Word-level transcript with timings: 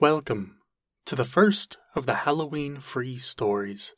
Welcome 0.00 0.60
to 1.06 1.16
the 1.16 1.24
first 1.24 1.76
of 1.96 2.06
the 2.06 2.14
Halloween 2.14 2.76
free 2.76 3.18
stories. 3.18 3.96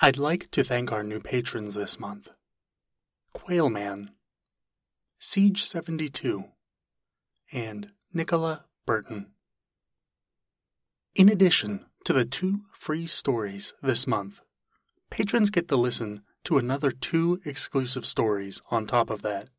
I'd 0.00 0.16
like 0.16 0.50
to 0.52 0.64
thank 0.64 0.90
our 0.90 1.02
new 1.02 1.20
patrons 1.20 1.74
this 1.74 2.00
month 2.00 2.30
Quailman, 3.34 4.12
Siege 5.18 5.66
72, 5.66 6.44
and 7.52 7.92
Nicola 8.14 8.64
Burton. 8.86 9.32
In 11.14 11.28
addition 11.28 11.84
to 12.06 12.14
the 12.14 12.24
two 12.24 12.62
free 12.72 13.06
stories 13.06 13.74
this 13.82 14.06
month, 14.06 14.40
patrons 15.10 15.50
get 15.50 15.68
to 15.68 15.76
listen 15.76 16.22
to 16.44 16.56
another 16.56 16.90
two 16.90 17.38
exclusive 17.44 18.06
stories 18.06 18.62
on 18.70 18.86
top 18.86 19.10
of 19.10 19.20
that. 19.20 19.50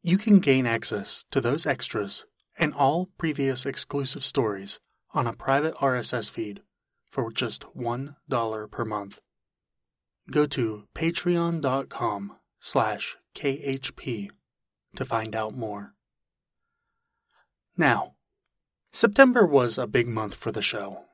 You 0.00 0.16
can 0.16 0.38
gain 0.38 0.64
access 0.64 1.24
to 1.32 1.40
those 1.40 1.66
extras 1.66 2.24
and 2.58 2.74
all 2.74 3.08
previous 3.16 3.64
exclusive 3.64 4.24
stories 4.24 4.80
on 5.14 5.26
a 5.26 5.32
private 5.32 5.74
RSS 5.76 6.30
feed 6.30 6.62
for 7.06 7.32
just 7.32 7.64
$1 7.76 8.70
per 8.70 8.84
month. 8.84 9.20
Go 10.30 10.44
to 10.46 10.84
patreon.com 10.94 12.36
slash 12.60 13.16
khp 13.34 14.30
to 14.96 15.04
find 15.04 15.36
out 15.36 15.56
more. 15.56 15.94
Now, 17.76 18.14
September 18.92 19.46
was 19.46 19.78
a 19.78 19.86
big 19.86 20.08
month 20.08 20.34
for 20.34 20.50
the 20.50 20.62
show. 20.62 21.04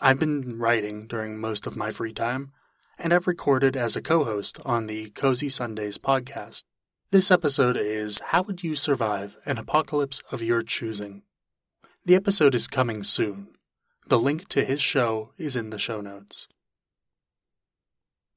I've 0.00 0.18
been 0.18 0.58
writing 0.58 1.06
during 1.06 1.38
most 1.38 1.66
of 1.66 1.76
my 1.76 1.90
free 1.90 2.12
time, 2.12 2.52
and 2.98 3.12
I've 3.12 3.26
recorded 3.26 3.76
as 3.76 3.96
a 3.96 4.02
co 4.02 4.24
host 4.24 4.58
on 4.64 4.86
the 4.86 5.10
Cozy 5.10 5.48
Sundays 5.48 5.98
podcast. 5.98 6.64
This 7.10 7.30
episode 7.30 7.78
is 7.78 8.18
How 8.18 8.42
Would 8.42 8.62
You 8.62 8.74
Survive 8.74 9.38
an 9.46 9.56
Apocalypse 9.56 10.22
of 10.30 10.42
Your 10.42 10.60
Choosing? 10.60 11.22
The 12.04 12.14
episode 12.14 12.54
is 12.54 12.68
coming 12.68 13.02
soon. 13.02 13.48
The 14.08 14.18
link 14.18 14.46
to 14.48 14.62
his 14.62 14.82
show 14.82 15.32
is 15.38 15.56
in 15.56 15.70
the 15.70 15.78
show 15.78 16.02
notes. 16.02 16.48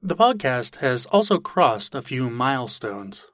The 0.02 0.16
podcast 0.16 0.78
has 0.78 1.06
also 1.08 1.38
crossed 1.38 1.94
a 1.94 2.02
few 2.02 2.30
milestones. 2.30 3.26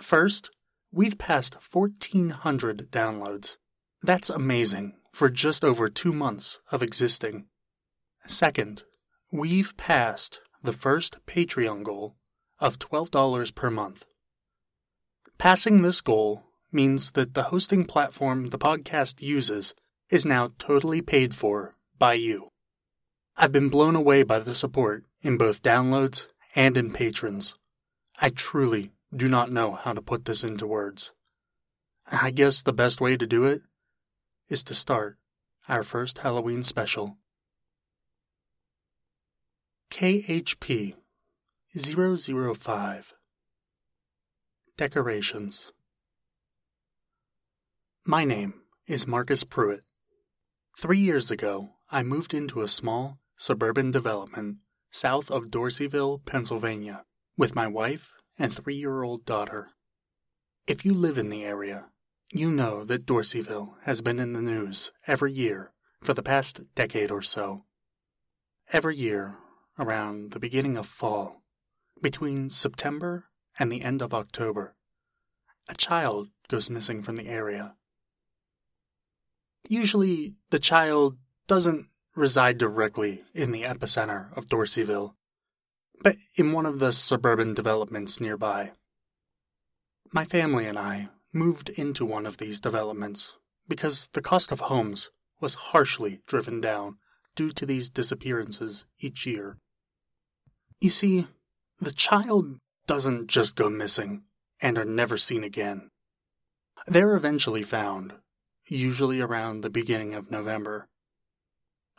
First, 0.00 0.50
we've 0.92 1.18
passed 1.18 1.56
1,400 1.72 2.92
downloads. 2.92 3.56
That's 4.04 4.30
amazing 4.30 4.94
for 5.10 5.28
just 5.28 5.64
over 5.64 5.88
two 5.88 6.12
months 6.12 6.60
of 6.70 6.80
existing. 6.80 7.46
Second, 8.28 8.84
we've 9.32 9.76
passed 9.76 10.38
the 10.62 10.72
first 10.72 11.18
Patreon 11.26 11.82
goal 11.82 12.14
of 12.60 12.78
$12 12.78 13.52
per 13.56 13.68
month. 13.68 14.04
Passing 15.40 15.80
this 15.80 16.02
goal 16.02 16.44
means 16.70 17.12
that 17.12 17.32
the 17.32 17.44
hosting 17.44 17.86
platform 17.86 18.48
the 18.48 18.58
podcast 18.58 19.22
uses 19.22 19.74
is 20.10 20.26
now 20.26 20.52
totally 20.58 21.00
paid 21.00 21.34
for 21.34 21.76
by 21.98 22.12
you. 22.12 22.50
I've 23.38 23.50
been 23.50 23.70
blown 23.70 23.96
away 23.96 24.22
by 24.22 24.40
the 24.40 24.54
support 24.54 25.06
in 25.22 25.38
both 25.38 25.62
downloads 25.62 26.26
and 26.54 26.76
in 26.76 26.92
patrons. 26.92 27.54
I 28.20 28.28
truly 28.28 28.92
do 29.16 29.30
not 29.30 29.50
know 29.50 29.72
how 29.72 29.94
to 29.94 30.02
put 30.02 30.26
this 30.26 30.44
into 30.44 30.66
words. 30.66 31.10
I 32.12 32.32
guess 32.32 32.60
the 32.60 32.74
best 32.74 33.00
way 33.00 33.16
to 33.16 33.26
do 33.26 33.46
it 33.46 33.62
is 34.50 34.62
to 34.64 34.74
start 34.74 35.16
our 35.70 35.82
first 35.82 36.18
Halloween 36.18 36.62
special. 36.62 37.16
KHP 39.90 40.96
005 41.74 43.14
Decorations. 44.80 45.72
My 48.06 48.24
name 48.24 48.62
is 48.86 49.06
Marcus 49.06 49.44
Pruitt. 49.44 49.84
Three 50.78 50.98
years 50.98 51.30
ago, 51.30 51.72
I 51.90 52.02
moved 52.02 52.32
into 52.32 52.62
a 52.62 52.66
small 52.66 53.18
suburban 53.36 53.90
development 53.90 54.56
south 54.90 55.30
of 55.30 55.50
Dorseyville, 55.50 56.24
Pennsylvania, 56.24 57.04
with 57.36 57.54
my 57.54 57.66
wife 57.66 58.14
and 58.38 58.54
three 58.54 58.76
year 58.76 59.02
old 59.02 59.26
daughter. 59.26 59.68
If 60.66 60.82
you 60.86 60.94
live 60.94 61.18
in 61.18 61.28
the 61.28 61.44
area, 61.44 61.90
you 62.32 62.50
know 62.50 62.82
that 62.84 63.04
Dorseyville 63.04 63.74
has 63.82 64.00
been 64.00 64.18
in 64.18 64.32
the 64.32 64.40
news 64.40 64.92
every 65.06 65.34
year 65.34 65.74
for 66.00 66.14
the 66.14 66.22
past 66.22 66.62
decade 66.74 67.10
or 67.10 67.20
so. 67.20 67.66
Every 68.72 68.96
year, 68.96 69.36
around 69.78 70.30
the 70.30 70.40
beginning 70.40 70.78
of 70.78 70.86
fall, 70.86 71.42
between 72.00 72.48
September 72.48 73.26
and 73.60 73.70
the 73.70 73.82
end 73.82 74.00
of 74.00 74.14
October, 74.14 74.74
a 75.68 75.74
child 75.74 76.30
goes 76.48 76.70
missing 76.70 77.02
from 77.02 77.16
the 77.16 77.28
area. 77.28 77.74
Usually, 79.68 80.34
the 80.48 80.58
child 80.58 81.18
doesn't 81.46 81.86
reside 82.16 82.56
directly 82.56 83.22
in 83.34 83.52
the 83.52 83.62
epicenter 83.62 84.36
of 84.36 84.46
Dorseyville, 84.46 85.14
but 86.02 86.16
in 86.36 86.52
one 86.52 86.64
of 86.64 86.78
the 86.78 86.90
suburban 86.90 87.52
developments 87.52 88.20
nearby. 88.20 88.72
My 90.12 90.24
family 90.24 90.66
and 90.66 90.78
I 90.78 91.08
moved 91.32 91.68
into 91.68 92.04
one 92.04 92.24
of 92.26 92.38
these 92.38 92.60
developments 92.60 93.34
because 93.68 94.08
the 94.14 94.22
cost 94.22 94.50
of 94.50 94.60
homes 94.60 95.10
was 95.38 95.54
harshly 95.54 96.20
driven 96.26 96.60
down 96.60 96.96
due 97.36 97.50
to 97.50 97.66
these 97.66 97.90
disappearances 97.90 98.86
each 98.98 99.26
year. 99.26 99.58
You 100.80 100.90
see, 100.90 101.26
the 101.78 101.92
child 101.92 102.58
doesn't 102.90 103.28
just 103.28 103.54
go 103.54 103.70
missing 103.70 104.20
and 104.60 104.76
are 104.76 104.84
never 104.84 105.16
seen 105.16 105.44
again. 105.44 105.88
They're 106.88 107.14
eventually 107.14 107.62
found, 107.62 108.14
usually 108.68 109.20
around 109.20 109.60
the 109.60 109.70
beginning 109.70 110.12
of 110.12 110.32
November. 110.32 110.88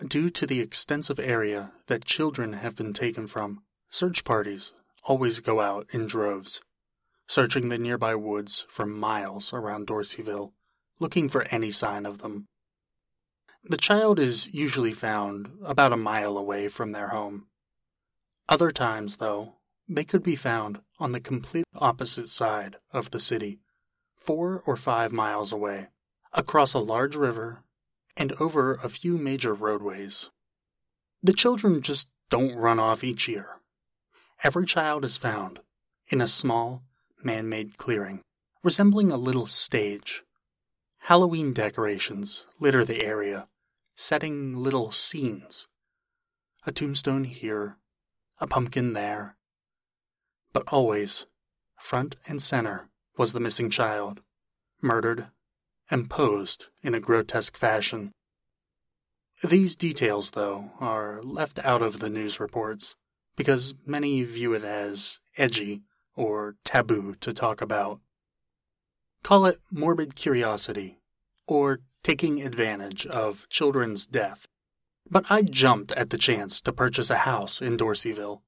Due 0.05 0.29
to 0.31 0.45
the 0.45 0.59
extensive 0.59 1.17
area 1.17 1.71
that 1.87 2.03
children 2.03 2.51
have 2.51 2.75
been 2.75 2.91
taken 2.91 3.25
from, 3.25 3.63
search 3.89 4.25
parties 4.25 4.73
always 5.05 5.39
go 5.39 5.61
out 5.61 5.87
in 5.93 6.07
droves, 6.07 6.59
searching 7.25 7.69
the 7.69 7.77
nearby 7.77 8.13
woods 8.13 8.65
for 8.67 8.85
miles 8.85 9.53
around 9.53 9.87
Dorseyville, 9.87 10.51
looking 10.99 11.29
for 11.29 11.43
any 11.43 11.71
sign 11.71 12.05
of 12.05 12.17
them. 12.17 12.47
The 13.63 13.77
child 13.77 14.19
is 14.19 14.53
usually 14.53 14.91
found 14.91 15.53
about 15.63 15.93
a 15.93 15.97
mile 16.11 16.37
away 16.37 16.67
from 16.67 16.91
their 16.91 17.07
home. 17.07 17.45
Other 18.49 18.71
times, 18.71 19.15
though, 19.15 19.53
they 19.95 20.05
could 20.05 20.23
be 20.23 20.37
found 20.37 20.79
on 20.99 21.11
the 21.11 21.19
complete 21.19 21.65
opposite 21.75 22.29
side 22.29 22.77
of 22.93 23.11
the 23.11 23.19
city, 23.19 23.59
four 24.15 24.63
or 24.65 24.77
five 24.77 25.11
miles 25.11 25.51
away, 25.51 25.87
across 26.33 26.73
a 26.73 26.79
large 26.79 27.15
river 27.15 27.63
and 28.15 28.31
over 28.39 28.75
a 28.75 28.89
few 28.89 29.17
major 29.17 29.53
roadways. 29.53 30.29
The 31.21 31.33
children 31.33 31.81
just 31.81 32.07
don't 32.29 32.55
run 32.55 32.79
off 32.79 33.03
each 33.03 33.27
year. 33.27 33.59
Every 34.43 34.65
child 34.65 35.03
is 35.03 35.17
found 35.17 35.59
in 36.07 36.21
a 36.21 36.27
small, 36.27 36.83
man 37.21 37.49
made 37.49 37.77
clearing, 37.77 38.21
resembling 38.63 39.11
a 39.11 39.17
little 39.17 39.45
stage. 39.45 40.23
Halloween 40.99 41.51
decorations 41.51 42.45
litter 42.59 42.85
the 42.85 43.03
area, 43.03 43.47
setting 43.95 44.55
little 44.55 44.91
scenes. 44.91 45.67
A 46.65 46.71
tombstone 46.71 47.25
here, 47.25 47.77
a 48.39 48.47
pumpkin 48.47 48.93
there, 48.93 49.35
but 50.53 50.63
always, 50.67 51.25
front 51.77 52.15
and 52.27 52.41
center, 52.41 52.89
was 53.17 53.33
the 53.33 53.39
missing 53.39 53.69
child, 53.69 54.21
murdered 54.81 55.27
and 55.89 56.09
posed 56.09 56.67
in 56.81 56.95
a 56.95 56.99
grotesque 56.99 57.57
fashion. 57.57 58.11
These 59.43 59.75
details, 59.75 60.31
though, 60.31 60.71
are 60.79 61.21
left 61.23 61.59
out 61.59 61.81
of 61.81 61.99
the 61.99 62.09
news 62.09 62.39
reports 62.39 62.95
because 63.35 63.73
many 63.85 64.23
view 64.23 64.53
it 64.53 64.63
as 64.63 65.19
edgy 65.37 65.81
or 66.15 66.55
taboo 66.63 67.15
to 67.21 67.33
talk 67.33 67.61
about. 67.61 67.99
Call 69.23 69.45
it 69.45 69.61
morbid 69.71 70.15
curiosity 70.15 70.99
or 71.47 71.79
taking 72.03 72.41
advantage 72.41 73.05
of 73.05 73.47
children's 73.49 74.07
death. 74.07 74.47
But 75.09 75.25
I 75.29 75.41
jumped 75.41 75.91
at 75.93 76.09
the 76.09 76.17
chance 76.17 76.61
to 76.61 76.71
purchase 76.71 77.09
a 77.09 77.17
house 77.17 77.61
in 77.61 77.77
Dorseyville 77.77 78.41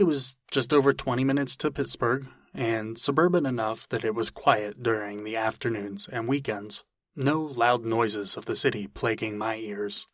it 0.00 0.06
was 0.06 0.34
just 0.50 0.72
over 0.72 0.94
20 0.94 1.24
minutes 1.24 1.58
to 1.58 1.70
Pittsburgh, 1.70 2.26
and 2.54 2.98
suburban 2.98 3.44
enough 3.44 3.86
that 3.90 4.02
it 4.02 4.14
was 4.14 4.30
quiet 4.30 4.82
during 4.82 5.24
the 5.24 5.36
afternoons 5.36 6.08
and 6.10 6.26
weekends. 6.26 6.84
No 7.14 7.42
loud 7.42 7.84
noises 7.84 8.34
of 8.34 8.46
the 8.46 8.56
city 8.56 8.86
plaguing 8.86 9.36
my 9.36 9.56
ears. 9.56 10.08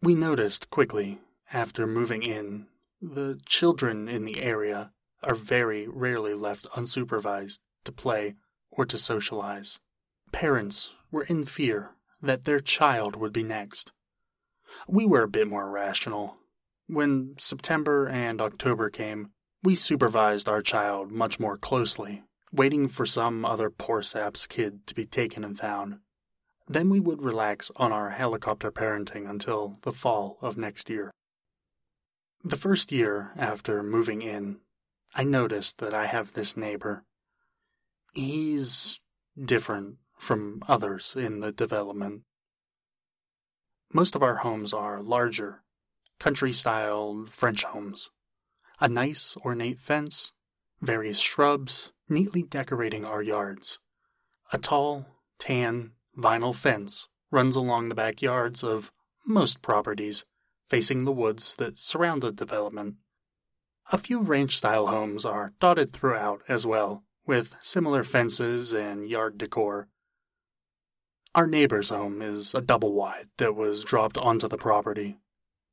We 0.00 0.14
noticed 0.14 0.70
quickly, 0.70 1.18
after 1.52 1.86
moving 1.86 2.22
in, 2.22 2.68
the 2.98 3.38
children 3.44 4.08
in 4.08 4.24
the 4.24 4.40
area 4.40 4.90
are 5.22 5.34
very 5.34 5.86
rarely 5.86 6.32
left 6.32 6.66
unsupervised 6.70 7.58
to 7.84 7.92
play 7.92 8.36
or 8.70 8.86
to 8.86 8.96
socialize. 8.96 9.80
Parents 10.32 10.94
were 11.10 11.24
in 11.24 11.44
fear 11.44 11.90
that 12.22 12.46
their 12.46 12.60
child 12.60 13.16
would 13.16 13.34
be 13.34 13.42
next. 13.42 13.92
We 14.88 15.04
were 15.04 15.24
a 15.24 15.28
bit 15.28 15.46
more 15.46 15.70
rational 15.70 16.38
when 16.86 17.34
September 17.38 18.06
and 18.08 18.40
October 18.40 18.88
came, 18.88 19.30
we 19.62 19.74
supervised 19.74 20.48
our 20.48 20.62
child 20.62 21.10
much 21.10 21.40
more 21.40 21.56
closely, 21.56 22.22
waiting 22.52 22.88
for 22.88 23.06
some 23.06 23.44
other 23.44 23.70
poor 23.70 24.02
sap's 24.02 24.46
kid 24.46 24.86
to 24.86 24.94
be 24.94 25.04
taken 25.04 25.44
and 25.44 25.58
found. 25.58 25.98
Then 26.68 26.90
we 26.90 27.00
would 27.00 27.22
relax 27.22 27.70
on 27.76 27.92
our 27.92 28.10
helicopter 28.10 28.70
parenting 28.70 29.28
until 29.28 29.78
the 29.82 29.92
fall 29.92 30.38
of 30.40 30.56
next 30.56 30.90
year. 30.90 31.12
The 32.44 32.56
first 32.56 32.92
year 32.92 33.32
after 33.36 33.82
moving 33.82 34.22
in, 34.22 34.58
I 35.14 35.24
noticed 35.24 35.78
that 35.78 35.94
I 35.94 36.06
have 36.06 36.32
this 36.32 36.56
neighbor. 36.56 37.04
He's 38.14 39.00
different 39.42 39.96
from 40.18 40.62
others 40.68 41.14
in 41.16 41.40
the 41.40 41.52
development. 41.52 42.22
Most 43.92 44.14
of 44.14 44.22
our 44.22 44.36
homes 44.36 44.72
are 44.72 45.02
larger, 45.02 45.62
country 46.18 46.52
style 46.52 47.26
French 47.28 47.64
homes. 47.64 48.10
A 48.80 48.88
nice 48.88 49.36
ornate 49.38 49.80
fence, 49.80 50.32
various 50.80 51.18
shrubs 51.18 51.92
neatly 52.08 52.42
decorating 52.42 53.04
our 53.04 53.22
yards. 53.22 53.78
A 54.52 54.58
tall, 54.58 55.06
tan, 55.38 55.92
vinyl 56.16 56.54
fence 56.54 57.08
runs 57.30 57.56
along 57.56 57.88
the 57.88 57.94
backyards 57.94 58.62
of 58.62 58.92
most 59.26 59.62
properties 59.62 60.24
facing 60.68 61.04
the 61.04 61.12
woods 61.12 61.54
that 61.56 61.78
surround 61.78 62.22
the 62.22 62.32
development. 62.32 62.96
A 63.92 63.98
few 63.98 64.20
ranch 64.20 64.56
style 64.56 64.88
homes 64.88 65.24
are 65.24 65.52
dotted 65.60 65.92
throughout 65.92 66.42
as 66.48 66.66
well, 66.66 67.04
with 67.26 67.54
similar 67.60 68.02
fences 68.02 68.72
and 68.72 69.08
yard 69.08 69.38
decor. 69.38 69.88
Our 71.34 71.46
neighbor's 71.46 71.90
home 71.90 72.22
is 72.22 72.54
a 72.54 72.60
double 72.60 72.94
wide 72.94 73.28
that 73.36 73.54
was 73.54 73.84
dropped 73.84 74.16
onto 74.18 74.48
the 74.48 74.56
property. 74.56 75.18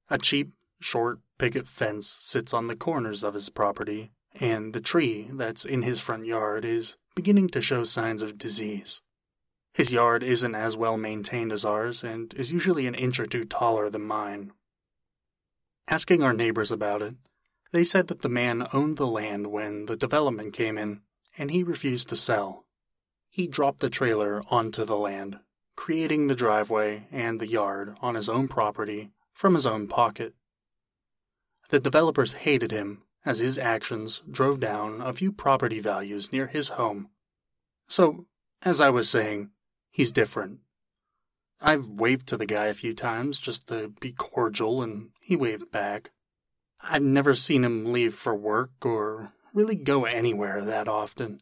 A 0.10 0.18
cheap, 0.18 0.52
short 0.80 1.20
picket 1.38 1.68
fence 1.68 2.18
sits 2.20 2.54
on 2.54 2.68
the 2.68 2.76
corners 2.76 3.24
of 3.24 3.34
his 3.34 3.50
property, 3.50 4.12
and 4.40 4.74
the 4.74 4.82
tree 4.82 5.30
that's 5.32 5.66
in 5.66 5.82
his 5.82 6.00
front 6.00 6.26
yard 6.26 6.66
is 6.66 6.98
beginning 7.16 7.50
to 7.50 7.62
show 7.62 7.84
signs 7.84 8.22
of 8.22 8.38
disease. 8.38 9.02
His 9.74 9.92
yard 9.92 10.22
isn't 10.22 10.56
as 10.56 10.78
well 10.78 10.98
maintained 10.98 11.52
as 11.52 11.66
ours 11.66 12.04
and 12.04 12.34
is 12.36 12.52
usually 12.52 12.86
an 12.86 12.96
inch 12.96 13.20
or 13.20 13.26
two 13.26 13.44
taller 13.44 13.90
than 13.90 14.04
mine. 14.04 14.52
Asking 15.88 16.22
our 16.22 16.34
neighbors 16.34 16.72
about 16.72 17.02
it, 17.02 17.16
they 17.72 17.84
said 17.84 18.08
that 18.08 18.22
the 18.22 18.30
man 18.30 18.68
owned 18.72 18.98
the 18.98 19.08
land 19.08 19.48
when 19.48 19.88
the 19.88 19.98
development 19.98 20.54
came 20.54 20.78
in 20.78 21.02
and 21.38 21.50
he 21.50 21.64
refused 21.64 22.10
to 22.10 22.16
sell. 22.16 22.66
He 23.30 23.48
dropped 23.48 23.80
the 23.80 23.90
trailer 23.90 24.44
onto 24.52 24.86
the 24.86 24.98
land, 24.98 25.40
creating 25.76 26.28
the 26.28 26.36
driveway 26.36 27.08
and 27.12 27.40
the 27.40 27.48
yard 27.48 27.98
on 28.00 28.14
his 28.14 28.30
own 28.30 28.48
property 28.48 29.12
from 29.34 29.56
his 29.56 29.66
own 29.66 29.88
pocket. 29.88 30.34
The 31.70 31.80
developers 31.80 32.34
hated 32.34 32.72
him 32.72 33.04
as 33.26 33.40
his 33.40 33.58
actions 33.58 34.22
drove 34.30 34.60
down 34.60 35.02
a 35.02 35.14
few 35.14 35.32
property 35.32 35.80
values 35.80 36.32
near 36.32 36.48
his 36.48 36.70
home. 36.70 37.10
So, 37.88 38.26
as 38.62 38.82
I 38.82 38.90
was 38.90 39.10
saying, 39.10 39.50
he's 39.90 40.12
different. 40.12 40.60
I've 41.62 41.88
waved 41.88 42.28
to 42.28 42.38
the 42.38 42.46
guy 42.46 42.66
a 42.66 42.74
few 42.74 42.94
times 42.94 43.40
just 43.40 43.68
to 43.68 43.90
be 44.02 44.12
cordial, 44.12 44.82
and 44.82 45.12
he 45.22 45.36
waved 45.36 45.72
back. 45.72 46.12
I've 46.82 47.02
never 47.02 47.34
seen 47.34 47.64
him 47.64 47.94
leave 47.94 48.14
for 48.14 48.36
work 48.36 48.72
or 48.86 49.32
really 49.54 49.76
go 49.76 50.04
anywhere 50.04 50.64
that 50.66 50.90
often. 50.90 51.40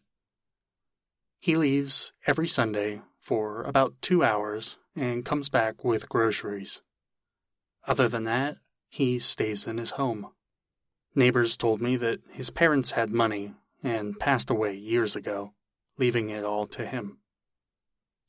He 1.40 1.58
leaves 1.58 2.14
every 2.28 2.48
Sunday 2.48 3.02
for 3.20 3.64
about 3.64 3.96
two 4.02 4.24
hours 4.24 4.78
and 4.96 5.26
comes 5.26 5.50
back 5.50 5.84
with 5.84 6.10
groceries. 6.10 6.82
Other 7.86 8.08
than 8.08 8.24
that, 8.26 8.58
he 8.90 9.20
stays 9.20 9.66
in 9.66 9.78
his 9.78 9.92
home. 9.92 10.32
Neighbors 11.16 11.58
told 11.58 11.82
me 11.82 11.96
that 11.98 12.22
his 12.30 12.50
parents 12.50 12.92
had 12.92 13.12
money 13.12 13.56
and 13.84 14.20
passed 14.20 14.50
away 14.50 14.76
years 14.76 15.16
ago, 15.16 15.54
leaving 15.98 16.30
it 16.30 16.46
all 16.46 16.68
to 16.68 16.86
him. 16.86 17.20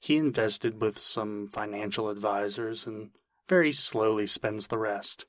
He 0.00 0.16
invested 0.16 0.80
with 0.80 0.98
some 0.98 1.48
financial 1.48 2.08
advisors 2.08 2.86
and 2.86 3.10
very 3.48 3.72
slowly 3.72 4.26
spends 4.26 4.66
the 4.66 4.78
rest. 4.78 5.26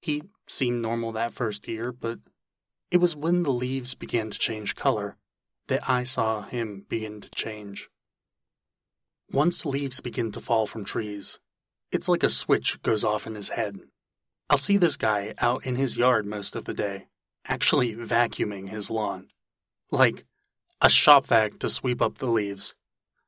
He 0.00 0.24
seemed 0.46 0.82
normal 0.82 1.12
that 1.12 1.32
first 1.32 1.68
year, 1.68 1.92
but 1.92 2.18
it 2.90 2.98
was 2.98 3.14
when 3.14 3.44
the 3.44 3.52
leaves 3.52 3.94
began 3.94 4.30
to 4.30 4.38
change 4.38 4.74
color 4.74 5.16
that 5.68 5.88
I 5.88 6.02
saw 6.02 6.42
him 6.42 6.84
begin 6.88 7.20
to 7.20 7.30
change. 7.30 7.88
Once 9.30 9.64
leaves 9.64 10.00
begin 10.00 10.32
to 10.32 10.40
fall 10.40 10.66
from 10.66 10.84
trees, 10.84 11.38
it's 11.92 12.08
like 12.08 12.22
a 12.22 12.28
switch 12.28 12.80
goes 12.82 13.04
off 13.04 13.26
in 13.26 13.34
his 13.34 13.50
head. 13.50 13.78
I'll 14.48 14.56
see 14.56 14.76
this 14.76 14.96
guy 14.96 15.34
out 15.38 15.64
in 15.64 15.76
his 15.76 15.96
yard 15.96 16.26
most 16.26 16.56
of 16.56 16.64
the 16.64 16.74
day, 16.74 17.06
actually 17.46 17.94
vacuuming 17.94 18.68
his 18.68 18.90
lawn. 18.90 19.28
Like 19.90 20.24
a 20.80 20.88
shop 20.88 21.26
vac 21.26 21.58
to 21.60 21.68
sweep 21.68 22.00
up 22.00 22.18
the 22.18 22.26
leaves. 22.26 22.74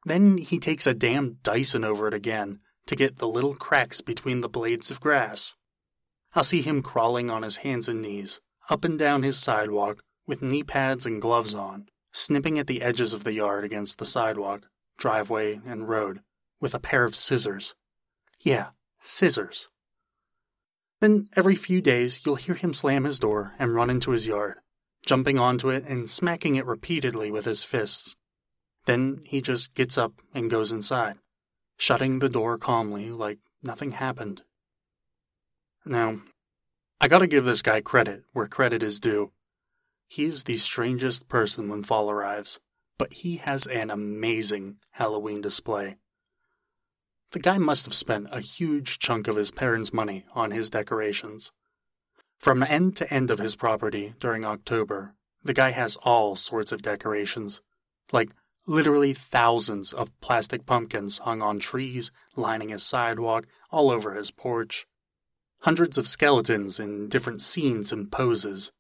Then 0.05 0.39
he 0.39 0.59
takes 0.59 0.87
a 0.87 0.95
damn 0.95 1.39
Dyson 1.43 1.85
over 1.85 2.09
it 2.09 2.15
again 2.15 2.61
to 2.87 2.97
get 2.97 3.19
the 3.19 3.29
little 3.29 3.55
cracks 3.55 4.01
between 4.01 4.41
the 4.41 4.49
blades 4.49 4.91
of 4.91 5.01
grass. 5.01 5.55
I'll 6.35 6.45
see 6.45 6.63
him 6.63 6.83
crawling 6.83 7.31
on 7.31 7.43
his 7.43 7.57
hands 7.59 7.89
and 7.89 8.03
knees, 8.03 8.41
up 8.71 8.85
and 8.85 8.99
down 8.99 9.23
his 9.23 9.39
sidewalk, 9.39 10.03
with 10.27 10.43
knee 10.43 10.63
pads 10.63 11.05
and 11.05 11.21
gloves 11.21 11.55
on, 11.55 11.89
snipping 12.13 12.59
at 12.59 12.67
the 12.67 12.83
edges 12.83 13.13
of 13.13 13.25
the 13.25 13.35
yard 13.35 13.65
against 13.65 13.99
the 13.99 14.07
sidewalk, 14.07 14.67
driveway, 14.99 15.61
and 15.67 15.89
road, 15.89 16.21
with 16.61 16.75
a 16.75 16.81
pair 16.81 17.05
of 17.05 17.15
scissors. 17.15 17.75
Yeah, 18.43 18.71
scissors. 19.01 19.69
Then 21.01 21.29
every 21.37 21.55
few 21.55 21.81
days 21.81 22.23
you'll 22.27 22.37
hear 22.37 22.55
him 22.55 22.73
slam 22.73 23.05
his 23.05 23.21
door 23.21 23.55
and 23.59 23.75
run 23.75 23.89
into 23.89 24.11
his 24.11 24.27
yard, 24.27 24.59
jumping 25.07 25.39
onto 25.39 25.69
it 25.69 25.85
and 25.87 26.11
smacking 26.11 26.57
it 26.57 26.67
repeatedly 26.67 27.31
with 27.31 27.45
his 27.45 27.63
fists. 27.63 28.17
Then 28.85 29.21
he 29.25 29.41
just 29.41 29.75
gets 29.75 29.97
up 29.97 30.15
and 30.35 30.51
goes 30.51 30.73
inside, 30.73 31.19
shutting 31.77 32.19
the 32.19 32.29
door 32.29 32.59
calmly 32.59 33.11
like 33.11 33.39
nothing 33.63 33.93
happened. 33.93 34.43
Now, 35.85 36.23
I 37.01 37.07
gotta 37.07 37.29
give 37.29 37.45
this 37.45 37.63
guy 37.63 37.81
credit 37.81 38.25
where 38.33 38.47
credit 38.47 38.83
is 38.83 38.99
due. 38.99 39.33
He's 40.09 40.45
the 40.45 40.57
strangest 40.57 41.29
person 41.29 41.69
when 41.69 41.85
fall 41.85 42.11
arrives, 42.11 42.59
but 42.99 43.13
he 43.13 43.37
has 43.37 43.67
an 43.67 43.91
amazing 43.91 44.77
Halloween 44.93 45.41
display. 45.41 45.97
The 47.33 47.41
guy 47.41 47.59
must 47.59 47.85
have 47.87 47.95
spent 47.95 48.29
a 48.31 48.41
huge 48.41 48.99
chunk 48.99 49.27
of 49.27 49.37
his 49.37 49.51
parents' 49.51 49.93
money 49.93 50.25
on 50.35 50.51
his 50.51 50.71
decorations. 50.71 51.51
From 52.39 52.63
end 52.63 52.97
to 52.97 53.13
end 53.13 53.31
of 53.31 53.39
his 53.39 53.57
property 53.57 54.15
during 54.21 54.45
October, 54.45 55.15
the 55.43 55.55
guy 55.55 55.71
has 55.71 55.97
all 55.97 56.37
sorts 56.37 56.73
of 56.73 56.83
decorations, 56.83 57.61
like 58.13 58.33
Literally 58.67 59.13
thousands 59.13 59.93
of 59.93 60.21
plastic 60.21 60.67
pumpkins 60.67 61.19
hung 61.19 61.43
on 61.43 61.59
trees, 61.59 62.13
lining 62.37 62.69
his 62.69 62.85
sidewalk, 62.85 63.47
all 63.73 63.91
over 63.91 64.15
his 64.15 64.31
porch. 64.31 64.87
Hundreds 65.63 65.99
of 65.99 66.07
skeletons 66.07 66.79
in 66.79 67.09
different 67.09 67.43
scenes 67.43 67.91
and 67.91 68.13
poses. 68.13 68.71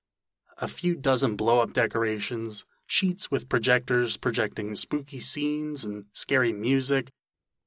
A 0.58 0.68
few 0.68 0.94
dozen 0.94 1.34
blow 1.34 1.58
up 1.58 1.72
decorations, 1.72 2.64
sheets 2.86 3.28
with 3.28 3.48
projectors 3.48 4.16
projecting 4.16 4.76
spooky 4.76 5.18
scenes 5.18 5.84
and 5.84 6.04
scary 6.12 6.52
music. 6.52 7.10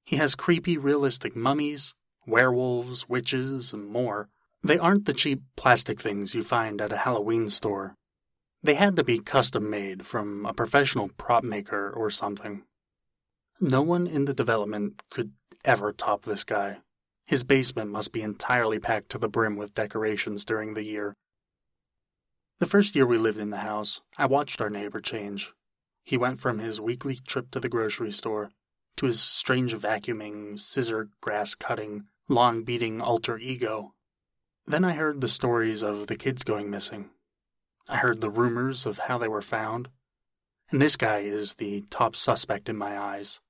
He 0.05 0.17
has 0.17 0.35
creepy, 0.35 0.77
realistic 0.77 1.35
mummies, 1.35 1.95
werewolves, 2.27 3.09
witches, 3.09 3.73
and 3.73 3.87
more. 3.87 4.29
They 4.61 4.77
aren't 4.77 5.05
the 5.05 5.13
cheap 5.13 5.41
plastic 5.55 5.99
things 5.99 6.35
you 6.35 6.43
find 6.43 6.79
at 6.79 6.91
a 6.91 6.97
Halloween 6.97 7.49
store. 7.49 7.95
They 8.61 8.75
had 8.75 8.95
to 8.97 9.03
be 9.03 9.19
custom 9.19 9.69
made 9.69 10.05
from 10.05 10.45
a 10.45 10.53
professional 10.53 11.09
prop 11.17 11.43
maker 11.43 11.89
or 11.89 12.11
something. 12.11 12.63
No 13.59 13.81
one 13.81 14.05
in 14.05 14.25
the 14.25 14.33
development 14.33 15.01
could 15.09 15.31
ever 15.63 15.91
top 15.91 16.23
this 16.23 16.43
guy. 16.43 16.81
His 17.25 17.43
basement 17.43 17.89
must 17.89 18.11
be 18.11 18.21
entirely 18.21 18.77
packed 18.77 19.09
to 19.09 19.17
the 19.17 19.29
brim 19.29 19.55
with 19.55 19.73
decorations 19.73 20.45
during 20.45 20.75
the 20.75 20.83
year. 20.83 21.15
The 22.59 22.67
first 22.67 22.95
year 22.95 23.07
we 23.07 23.17
lived 23.17 23.39
in 23.39 23.49
the 23.49 23.57
house, 23.57 24.01
I 24.17 24.27
watched 24.27 24.61
our 24.61 24.69
neighbor 24.69 25.01
change. 25.01 25.51
He 26.03 26.17
went 26.17 26.39
from 26.39 26.59
his 26.59 26.79
weekly 26.79 27.15
trip 27.27 27.49
to 27.51 27.59
the 27.59 27.69
grocery 27.69 28.11
store 28.11 28.51
to 28.97 29.05
his 29.05 29.21
strange 29.21 29.73
vacuuming, 29.73 30.59
scissor 30.59 31.09
grass 31.21 31.55
cutting, 31.55 32.05
lawn 32.27 32.63
beating 32.63 33.01
alter 33.01 33.37
ego. 33.37 33.93
Then 34.65 34.83
I 34.83 34.93
heard 34.93 35.21
the 35.21 35.27
stories 35.27 35.83
of 35.83 36.07
the 36.07 36.15
kids 36.15 36.43
going 36.43 36.69
missing, 36.69 37.11
I 37.87 37.97
heard 37.97 38.21
the 38.21 38.31
rumors 38.31 38.87
of 38.87 38.97
how 38.97 39.19
they 39.19 39.27
were 39.27 39.43
found, 39.43 39.89
and 40.71 40.81
this 40.81 40.97
guy 40.97 41.19
is 41.19 41.53
the 41.53 41.83
top 41.91 42.15
suspect 42.15 42.67
in 42.67 42.75
my 42.75 42.97
eyes. 42.97 43.41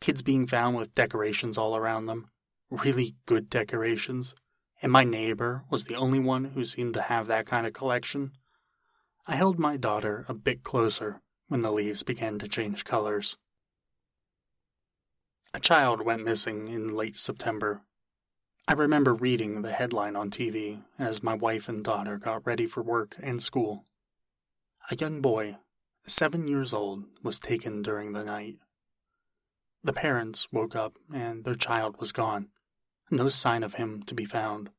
Kids 0.00 0.22
being 0.22 0.46
found 0.46 0.76
with 0.76 0.94
decorations 0.94 1.58
all 1.58 1.76
around 1.76 2.06
them, 2.06 2.30
really 2.70 3.16
good 3.26 3.50
decorations, 3.50 4.36
and 4.80 4.92
my 4.92 5.02
neighbor 5.02 5.64
was 5.68 5.84
the 5.84 5.96
only 5.96 6.20
one 6.20 6.44
who 6.44 6.64
seemed 6.64 6.94
to 6.94 7.02
have 7.02 7.26
that 7.26 7.46
kind 7.46 7.66
of 7.66 7.72
collection. 7.72 8.32
I 9.26 9.34
held 9.34 9.58
my 9.58 9.76
daughter 9.76 10.24
a 10.28 10.34
bit 10.34 10.62
closer 10.62 11.20
when 11.48 11.60
the 11.60 11.72
leaves 11.72 12.04
began 12.04 12.38
to 12.38 12.48
change 12.48 12.84
colors. 12.84 13.36
A 15.52 15.60
child 15.60 16.02
went 16.02 16.24
missing 16.24 16.68
in 16.68 16.94
late 16.94 17.16
September 17.16 17.82
I 18.70 18.74
remember 18.74 19.12
reading 19.12 19.62
the 19.62 19.72
headline 19.72 20.14
on 20.14 20.30
TV 20.30 20.84
as 20.96 21.24
my 21.24 21.34
wife 21.34 21.68
and 21.68 21.82
daughter 21.82 22.18
got 22.18 22.46
ready 22.46 22.66
for 22.66 22.84
work 22.84 23.16
and 23.20 23.42
school. 23.42 23.84
A 24.92 24.94
young 24.94 25.20
boy, 25.20 25.56
seven 26.06 26.46
years 26.46 26.72
old, 26.72 27.02
was 27.20 27.40
taken 27.40 27.82
during 27.82 28.12
the 28.12 28.22
night. 28.22 28.58
The 29.82 29.92
parents 29.92 30.52
woke 30.52 30.76
up 30.76 30.98
and 31.12 31.44
their 31.44 31.56
child 31.56 31.98
was 31.98 32.12
gone. 32.12 32.50
No 33.10 33.28
sign 33.28 33.64
of 33.64 33.74
him 33.74 34.04
to 34.04 34.14
be 34.14 34.24
found. 34.24 34.70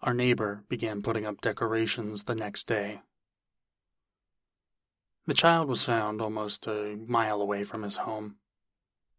Our 0.00 0.14
neighbor 0.14 0.64
began 0.70 1.02
putting 1.02 1.26
up 1.26 1.42
decorations 1.42 2.22
the 2.22 2.34
next 2.34 2.66
day. 2.66 3.02
The 5.26 5.34
child 5.34 5.68
was 5.68 5.84
found 5.84 6.22
almost 6.22 6.66
a 6.66 6.96
mile 7.06 7.42
away 7.42 7.64
from 7.64 7.82
his 7.82 7.98
home. 7.98 8.36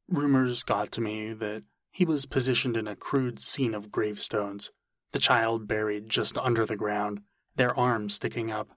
Rumors 0.09 0.63
got 0.63 0.91
to 0.93 1.01
me 1.01 1.33
that 1.33 1.63
he 1.91 2.03
was 2.03 2.25
positioned 2.25 2.75
in 2.75 2.87
a 2.87 2.95
crude 2.95 3.39
scene 3.39 3.75
of 3.75 3.91
gravestones, 3.91 4.71
the 5.11 5.19
child 5.19 5.67
buried 5.67 6.09
just 6.09 6.35
under 6.39 6.65
the 6.65 6.75
ground, 6.75 7.21
their 7.55 7.77
arms 7.77 8.15
sticking 8.15 8.49
up, 8.49 8.69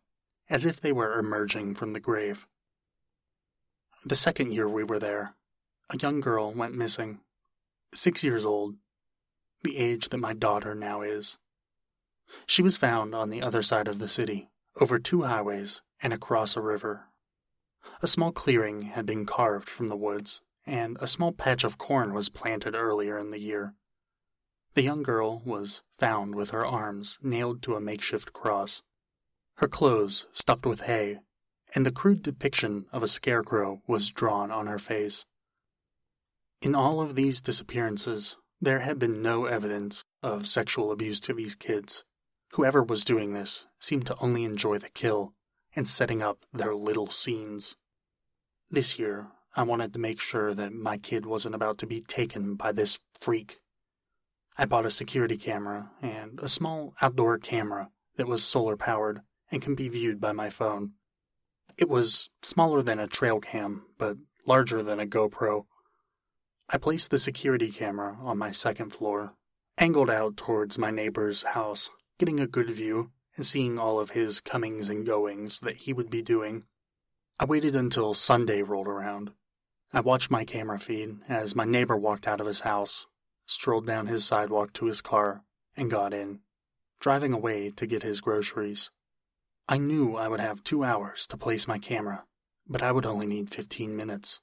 as 0.50 0.66
if 0.66 0.78
they 0.78 0.92
were 0.92 1.18
emerging 1.18 1.74
from 1.74 1.94
the 1.94 2.00
grave. 2.00 2.46
The 4.04 4.14
second 4.14 4.52
year 4.52 4.68
we 4.68 4.84
were 4.84 4.98
there, 4.98 5.34
a 5.88 5.96
young 5.96 6.20
girl 6.20 6.52
went 6.52 6.74
missing, 6.74 7.20
six 7.94 8.22
years 8.22 8.44
old, 8.44 8.76
the 9.62 9.78
age 9.78 10.10
that 10.10 10.18
my 10.18 10.34
daughter 10.34 10.74
now 10.74 11.00
is. 11.00 11.38
She 12.46 12.62
was 12.62 12.76
found 12.76 13.14
on 13.14 13.30
the 13.30 13.40
other 13.40 13.62
side 13.62 13.88
of 13.88 13.98
the 13.98 14.08
city, 14.08 14.50
over 14.80 14.98
two 14.98 15.22
highways 15.22 15.80
and 16.02 16.12
across 16.12 16.56
a 16.56 16.60
river. 16.60 17.08
A 18.02 18.06
small 18.06 18.32
clearing 18.32 18.82
had 18.82 19.06
been 19.06 19.24
carved 19.24 19.68
from 19.68 19.88
the 19.88 19.96
woods, 19.96 20.42
and 20.66 20.96
a 21.00 21.06
small 21.06 21.32
patch 21.32 21.64
of 21.64 21.78
corn 21.78 22.12
was 22.12 22.28
planted 22.28 22.74
earlier 22.74 23.18
in 23.18 23.30
the 23.30 23.40
year. 23.40 23.74
The 24.74 24.82
young 24.82 25.02
girl 25.02 25.42
was 25.44 25.82
found 25.98 26.34
with 26.34 26.50
her 26.50 26.64
arms 26.64 27.18
nailed 27.22 27.62
to 27.62 27.76
a 27.76 27.80
makeshift 27.80 28.32
cross, 28.32 28.82
her 29.56 29.68
clothes 29.68 30.26
stuffed 30.32 30.66
with 30.66 30.82
hay, 30.82 31.20
and 31.74 31.84
the 31.84 31.92
crude 31.92 32.22
depiction 32.22 32.86
of 32.92 33.02
a 33.02 33.08
scarecrow 33.08 33.82
was 33.86 34.10
drawn 34.10 34.50
on 34.50 34.66
her 34.66 34.78
face. 34.78 35.24
In 36.60 36.74
all 36.74 37.00
of 37.00 37.14
these 37.14 37.42
disappearances, 37.42 38.36
there 38.60 38.80
had 38.80 38.98
been 38.98 39.20
no 39.20 39.46
evidence 39.46 40.04
of 40.22 40.46
sexual 40.46 40.92
abuse 40.92 41.20
to 41.20 41.34
these 41.34 41.54
kids. 41.54 42.04
Whoever 42.52 42.82
was 42.82 43.04
doing 43.04 43.32
this 43.32 43.66
seemed 43.80 44.06
to 44.06 44.18
only 44.20 44.44
enjoy 44.44 44.78
the 44.78 44.88
kill 44.88 45.34
and 45.74 45.88
setting 45.88 46.22
up 46.22 46.44
their 46.52 46.74
little 46.74 47.08
scenes. 47.08 47.76
This 48.70 48.98
year, 48.98 49.28
I 49.54 49.64
wanted 49.64 49.92
to 49.92 49.98
make 49.98 50.18
sure 50.20 50.54
that 50.54 50.72
my 50.72 50.96
kid 50.96 51.26
wasn't 51.26 51.54
about 51.54 51.76
to 51.78 51.86
be 51.86 52.00
taken 52.00 52.54
by 52.54 52.72
this 52.72 52.98
freak. 53.18 53.60
I 54.56 54.64
bought 54.64 54.86
a 54.86 54.90
security 54.90 55.36
camera 55.36 55.90
and 56.00 56.40
a 56.40 56.48
small 56.48 56.94
outdoor 57.02 57.38
camera 57.38 57.90
that 58.16 58.26
was 58.26 58.42
solar 58.42 58.76
powered 58.76 59.20
and 59.50 59.60
can 59.60 59.74
be 59.74 59.88
viewed 59.88 60.20
by 60.20 60.32
my 60.32 60.48
phone. 60.48 60.92
It 61.76 61.88
was 61.88 62.30
smaller 62.42 62.82
than 62.82 62.98
a 62.98 63.06
trail 63.06 63.40
cam, 63.40 63.84
but 63.98 64.16
larger 64.46 64.82
than 64.82 65.00
a 65.00 65.06
GoPro. 65.06 65.66
I 66.68 66.78
placed 66.78 67.10
the 67.10 67.18
security 67.18 67.70
camera 67.70 68.16
on 68.22 68.38
my 68.38 68.50
second 68.50 68.90
floor, 68.90 69.34
angled 69.76 70.08
out 70.08 70.38
towards 70.38 70.78
my 70.78 70.90
neighbor's 70.90 71.42
house, 71.42 71.90
getting 72.18 72.40
a 72.40 72.46
good 72.46 72.70
view 72.70 73.10
and 73.36 73.46
seeing 73.46 73.78
all 73.78 74.00
of 74.00 74.10
his 74.10 74.40
comings 74.40 74.88
and 74.88 75.04
goings 75.06 75.60
that 75.60 75.76
he 75.76 75.92
would 75.92 76.08
be 76.08 76.22
doing. 76.22 76.64
I 77.38 77.44
waited 77.44 77.76
until 77.76 78.14
Sunday 78.14 78.62
rolled 78.62 78.88
around. 78.88 79.32
I 79.94 80.00
watched 80.00 80.30
my 80.30 80.44
camera 80.44 80.78
feed 80.78 81.18
as 81.28 81.54
my 81.54 81.64
neighbor 81.64 81.96
walked 81.96 82.26
out 82.26 82.40
of 82.40 82.46
his 82.46 82.60
house, 82.60 83.06
strolled 83.44 83.86
down 83.86 84.06
his 84.06 84.24
sidewalk 84.24 84.72
to 84.74 84.86
his 84.86 85.02
car, 85.02 85.44
and 85.76 85.90
got 85.90 86.14
in, 86.14 86.40
driving 86.98 87.34
away 87.34 87.68
to 87.70 87.86
get 87.86 88.02
his 88.02 88.22
groceries. 88.22 88.90
I 89.68 89.76
knew 89.76 90.16
I 90.16 90.28
would 90.28 90.40
have 90.40 90.64
two 90.64 90.82
hours 90.82 91.26
to 91.26 91.36
place 91.36 91.68
my 91.68 91.78
camera, 91.78 92.24
but 92.66 92.82
I 92.82 92.90
would 92.90 93.04
only 93.04 93.26
need 93.26 93.50
15 93.50 93.94
minutes. 93.94 94.40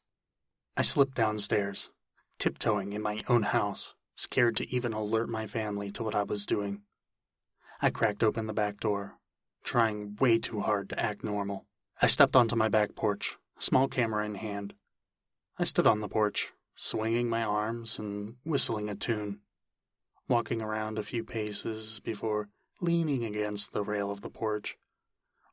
I 0.78 0.84
slipped 0.84 1.16
downstairs, 1.16 1.90
tiptoeing 2.38 2.94
in 2.94 3.02
my 3.02 3.24
own 3.28 3.44
house, 3.44 3.96
scared 4.16 4.56
to 4.58 4.70
even 4.74 4.94
alert 4.94 5.30
my 5.30 5.48
family 5.48 5.92
to 5.92 6.04
what 6.04 6.16
I 6.16 6.24
was 6.24 6.46
doing. 6.46 6.84
I 7.82 7.90
cracked 7.90 8.24
open 8.24 8.46
the 8.46 8.54
back 8.54 8.80
door, 8.80 9.18
trying 9.64 10.16
way 10.18 10.38
too 10.38 10.62
hard 10.62 10.90
to 10.90 11.00
act 11.00 11.24
normal. 11.24 11.66
I 12.02 12.08
stepped 12.08 12.36
onto 12.36 12.56
my 12.56 12.70
back 12.70 12.94
porch, 12.96 13.38
small 13.58 13.88
camera 13.88 14.26
in 14.26 14.36
hand. 14.36 14.74
I 15.62 15.66
stood 15.66 15.86
on 15.86 16.00
the 16.00 16.08
porch, 16.08 16.54
swinging 16.76 17.30
my 17.30 17.44
arms 17.44 18.00
and 18.00 18.38
whistling 18.46 18.88
a 18.88 18.96
tune, 18.96 19.42
walking 20.30 20.62
around 20.62 20.98
a 20.98 21.04
few 21.04 21.26
paces 21.26 22.00
before 22.00 22.48
leaning 22.80 23.26
against 23.26 23.74
the 23.74 23.84
rail 23.84 24.10
of 24.10 24.22
the 24.22 24.30
porch, 24.30 24.78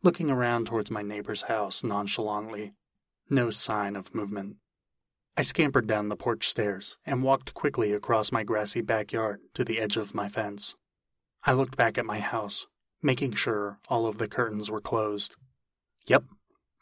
looking 0.04 0.30
around 0.30 0.68
towards 0.68 0.92
my 0.92 1.02
neighbor's 1.02 1.42
house 1.42 1.82
nonchalantly. 1.82 2.72
No 3.28 3.50
sign 3.50 3.96
of 3.96 4.14
movement. 4.14 4.58
I 5.36 5.42
scampered 5.42 5.88
down 5.88 6.08
the 6.08 6.14
porch 6.14 6.48
stairs 6.48 6.98
and 7.04 7.24
walked 7.24 7.52
quickly 7.52 7.92
across 7.92 8.30
my 8.30 8.44
grassy 8.44 8.82
backyard 8.82 9.40
to 9.54 9.64
the 9.64 9.80
edge 9.80 9.96
of 9.96 10.14
my 10.14 10.28
fence. 10.28 10.76
I 11.42 11.52
looked 11.52 11.76
back 11.76 11.98
at 11.98 12.06
my 12.06 12.20
house, 12.20 12.68
making 13.02 13.32
sure 13.32 13.80
all 13.88 14.06
of 14.06 14.18
the 14.18 14.28
curtains 14.28 14.70
were 14.70 14.80
closed. 14.80 15.34
Yep, 16.06 16.22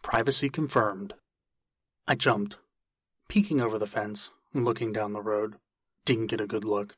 privacy 0.02 0.50
confirmed. 0.50 1.14
I 2.06 2.16
jumped, 2.16 2.58
peeking 3.28 3.60
over 3.60 3.78
the 3.78 3.86
fence 3.86 4.30
and 4.52 4.64
looking 4.64 4.92
down 4.92 5.12
the 5.12 5.22
road. 5.22 5.56
Didn't 6.04 6.26
get 6.26 6.40
a 6.40 6.46
good 6.46 6.64
look. 6.64 6.96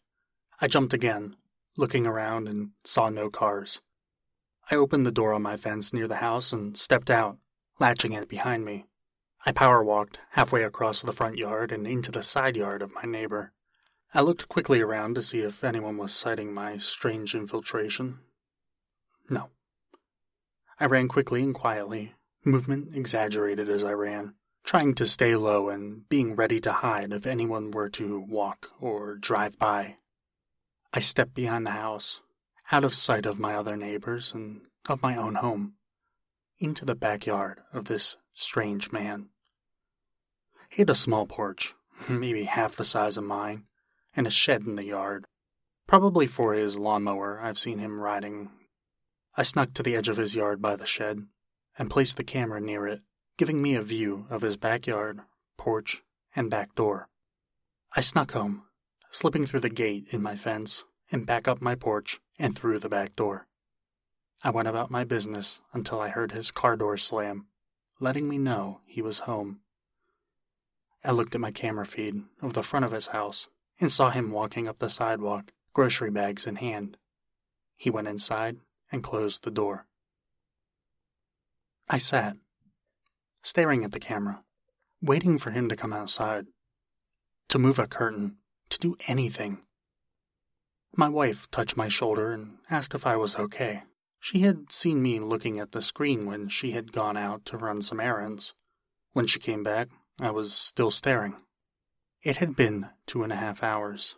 I 0.61 0.67
jumped 0.67 0.93
again, 0.93 1.37
looking 1.77 2.07
around 2.07 2.49
and 2.49 2.71
saw 2.85 3.09
no 3.09 3.31
cars. 3.31 3.81
I 4.71 4.75
opened 4.75 5.07
the 5.07 5.13
door 5.13 5.33
on 5.33 5.43
my 5.43 5.57
fence 5.57 5.93
near 5.93 6.09
the 6.09 6.17
house 6.17 6.53
and 6.53 6.77
stepped 6.77 7.11
out, 7.11 7.39
latching 7.79 8.13
it 8.13 8.29
behind 8.29 8.65
me. 8.65 8.87
I 9.45 9.53
power 9.53 9.85
walked 9.85 10.19
halfway 10.31 10.65
across 10.65 11.03
the 11.03 11.13
front 11.13 11.39
yard 11.39 11.71
and 11.71 11.87
into 11.87 12.11
the 12.11 12.23
side 12.23 12.57
yard 12.57 12.83
of 12.83 12.95
my 12.95 13.03
neighbor. 13.03 13.53
I 14.13 14.23
looked 14.23 14.49
quickly 14.49 14.81
around 14.81 15.15
to 15.15 15.23
see 15.23 15.41
if 15.41 15.63
anyone 15.63 15.99
was 15.99 16.13
sighting 16.13 16.53
my 16.53 16.79
strange 16.79 17.35
infiltration. 17.35 18.19
No. 19.29 19.51
I 20.81 20.87
ran 20.87 21.07
quickly 21.07 21.43
and 21.43 21.55
quietly, 21.55 22.15
movement 22.45 22.97
exaggerated 22.97 23.69
as 23.69 23.85
I 23.85 23.93
ran, 23.93 24.35
trying 24.67 24.93
to 24.93 25.07
stay 25.07 25.37
low 25.37 25.69
and 25.69 26.09
being 26.09 26.35
ready 26.35 26.61
to 26.61 26.73
hide 26.73 27.13
if 27.13 27.25
anyone 27.25 27.71
were 27.71 27.89
to 27.89 28.19
walk 28.19 28.69
or 28.81 29.15
drive 29.15 29.57
by. 29.61 29.97
I 30.93 30.99
stepped 30.99 31.35
behind 31.35 31.65
the 31.65 31.71
house, 31.71 32.21
out 32.73 32.85
of 32.85 32.93
sight 32.93 33.27
of 33.27 33.39
my 33.39 33.55
other 33.55 33.77
neighbors 33.77 34.35
and 34.35 34.63
of 34.89 35.05
my 35.05 35.17
own 35.17 35.37
home, 35.37 35.75
into 36.59 36.85
the 36.85 36.97
backyard 36.97 37.61
of 37.73 37.85
this 37.85 38.17
strange 38.35 38.91
man. 38.91 39.29
He 40.69 40.83
had 40.83 40.91
a 40.91 40.97
small 40.97 41.27
porch, 41.27 41.75
maybe 42.09 42.45
half 42.45 42.75
the 42.75 42.85
size 42.85 43.17
of 43.17 43.23
mine, 43.23 43.67
and 44.17 44.27
a 44.27 44.31
shed 44.31 44.63
in 44.67 44.75
the 44.75 44.85
yard. 44.85 45.27
Probably 45.87 46.27
for 46.27 46.55
his 46.55 46.77
lawnmower 46.77 47.41
I've 47.41 47.59
seen 47.59 47.79
him 47.79 48.01
riding. 48.01 48.51
I 49.37 49.45
snuck 49.45 49.75
to 49.75 49.85
the 49.85 49.95
edge 49.95 50.09
of 50.09 50.17
his 50.17 50.35
yard 50.35 50.61
by 50.61 50.75
the 50.75 50.87
shed 50.87 51.27
and 51.79 51.89
placed 51.89 52.17
the 52.17 52.25
camera 52.25 52.61
near 52.61 52.89
it, 52.89 53.03
giving 53.37 53.61
me 53.61 53.75
a 53.75 53.83
view 53.83 54.27
of 54.31 54.43
his 54.43 54.57
backyard, 54.57 55.21
porch, 55.59 56.03
and 56.35 56.51
back 56.51 56.75
door. 56.75 57.09
I 57.95 58.01
snuck 58.01 58.33
home, 58.33 58.63
slipping 59.11 59.47
through 59.47 59.61
the 59.61 59.71
gate 59.71 60.07
in 60.11 60.23
my 60.23 60.37
fence 60.37 60.85
and 61.11 61.27
back 61.27 61.47
up 61.47 61.61
my 61.61 61.75
porch 61.75 62.21
and 62.39 62.57
through 62.57 62.79
the 62.79 62.89
back 62.89 63.15
door. 63.17 63.47
I 64.43 64.51
went 64.51 64.69
about 64.69 64.91
my 64.91 65.05
business 65.05 65.61
until 65.73 66.01
I 66.01 66.09
heard 66.09 66.33
his 66.33 66.51
car 66.51 66.77
door 66.77 66.97
slam, 66.97 67.47
letting 68.01 68.29
me 68.29 68.39
know 68.39 68.81
he 68.87 69.03
was 69.03 69.21
home. 69.21 69.61
I 71.05 71.13
looked 71.13 71.35
at 71.35 71.41
my 71.41 71.51
camera 71.51 71.87
feed 71.87 72.23
of 72.43 72.55
the 72.55 72.63
front 72.63 72.85
of 72.85 72.93
his 72.93 73.09
house 73.09 73.49
and 73.81 73.91
saw 73.93 74.11
him 74.11 74.31
walking 74.31 74.67
up 74.67 74.79
the 74.79 74.91
sidewalk, 74.91 75.53
grocery 75.73 76.11
bags 76.11 76.47
in 76.47 76.57
hand. 76.57 76.97
He 77.77 77.91
went 77.91 78.09
inside 78.09 78.59
and 78.91 79.03
closed 79.03 79.45
the 79.45 79.51
door. 79.51 79.87
I 81.89 81.99
sat, 81.99 82.37
staring 83.47 83.85
at 83.85 83.93
the 83.93 84.01
camera, 84.01 84.43
waiting 85.01 85.39
for 85.39 85.53
him 85.53 85.69
to 85.69 85.77
come 85.77 85.93
outside, 85.93 86.47
to 87.49 87.61
move 87.61 87.79
a 87.79 87.87
curtain, 87.87 88.37
to 88.69 88.77
do 88.77 88.97
anything. 89.07 89.63
My 90.97 91.09
wife 91.09 91.49
touched 91.53 91.77
my 91.77 91.87
shoulder 91.87 92.33
and 92.33 92.59
asked 92.69 92.93
if 92.93 93.07
I 93.07 93.15
was 93.15 93.37
okay. 93.37 93.85
She 94.19 94.41
had 94.41 94.73
seen 94.73 95.01
me 95.01 95.21
looking 95.21 95.61
at 95.61 95.71
the 95.71 95.81
screen 95.81 96.27
when 96.27 96.49
she 96.49 96.73
had 96.73 96.91
gone 96.91 97.17
out 97.17 97.45
to 97.47 97.57
run 97.57 97.83
some 97.83 98.01
errands. 98.01 98.53
When 99.13 99.29
she 99.29 99.39
came 99.39 99.63
back, 99.63 99.91
I 100.21 100.33
was 100.33 100.53
still 100.53 100.91
staring. 100.91 101.37
It 102.23 102.39
had 102.39 102.57
been 102.57 102.89
two 103.07 103.23
and 103.23 103.31
a 103.31 103.37
half 103.37 103.63
hours. 103.63 104.17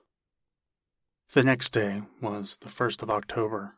The 1.34 1.44
next 1.44 1.74
day 1.74 2.02
was 2.22 2.56
the 2.62 2.70
first 2.70 3.02
of 3.02 3.10
October. 3.10 3.74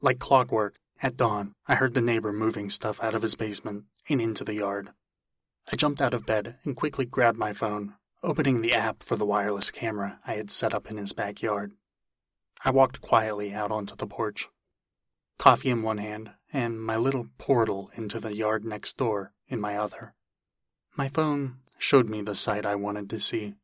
Like 0.00 0.20
clockwork, 0.20 0.76
at 1.02 1.16
dawn, 1.16 1.54
I 1.66 1.74
heard 1.74 1.94
the 1.94 2.00
neighbor 2.00 2.32
moving 2.32 2.70
stuff 2.70 3.02
out 3.02 3.16
of 3.16 3.22
his 3.22 3.34
basement 3.34 3.86
and 4.08 4.20
into 4.20 4.44
the 4.44 4.54
yard. 4.54 4.90
I 5.70 5.76
jumped 5.76 6.00
out 6.00 6.14
of 6.14 6.26
bed 6.26 6.58
and 6.64 6.76
quickly 6.76 7.04
grabbed 7.04 7.38
my 7.38 7.52
phone, 7.52 7.94
opening 8.22 8.60
the 8.60 8.72
app 8.72 9.02
for 9.02 9.16
the 9.16 9.26
wireless 9.26 9.70
camera 9.70 10.20
I 10.26 10.34
had 10.34 10.50
set 10.50 10.72
up 10.72 10.90
in 10.90 10.96
his 10.96 11.12
backyard. 11.12 11.72
I 12.64 12.70
walked 12.70 13.00
quietly 13.00 13.52
out 13.52 13.70
onto 13.70 13.96
the 13.96 14.06
porch, 14.06 14.48
coffee 15.38 15.70
in 15.70 15.82
one 15.82 15.98
hand 15.98 16.30
and 16.52 16.80
my 16.80 16.96
little 16.96 17.28
portal 17.38 17.90
into 17.94 18.18
the 18.18 18.34
yard 18.34 18.64
next 18.64 18.96
door 18.96 19.32
in 19.48 19.60
my 19.60 19.76
other. 19.76 20.14
My 20.96 21.08
phone 21.08 21.58
showed 21.78 22.08
me 22.08 22.22
the 22.22 22.34
sight 22.34 22.64
I 22.64 22.74
wanted 22.74 23.10
to 23.10 23.20
see. 23.20 23.54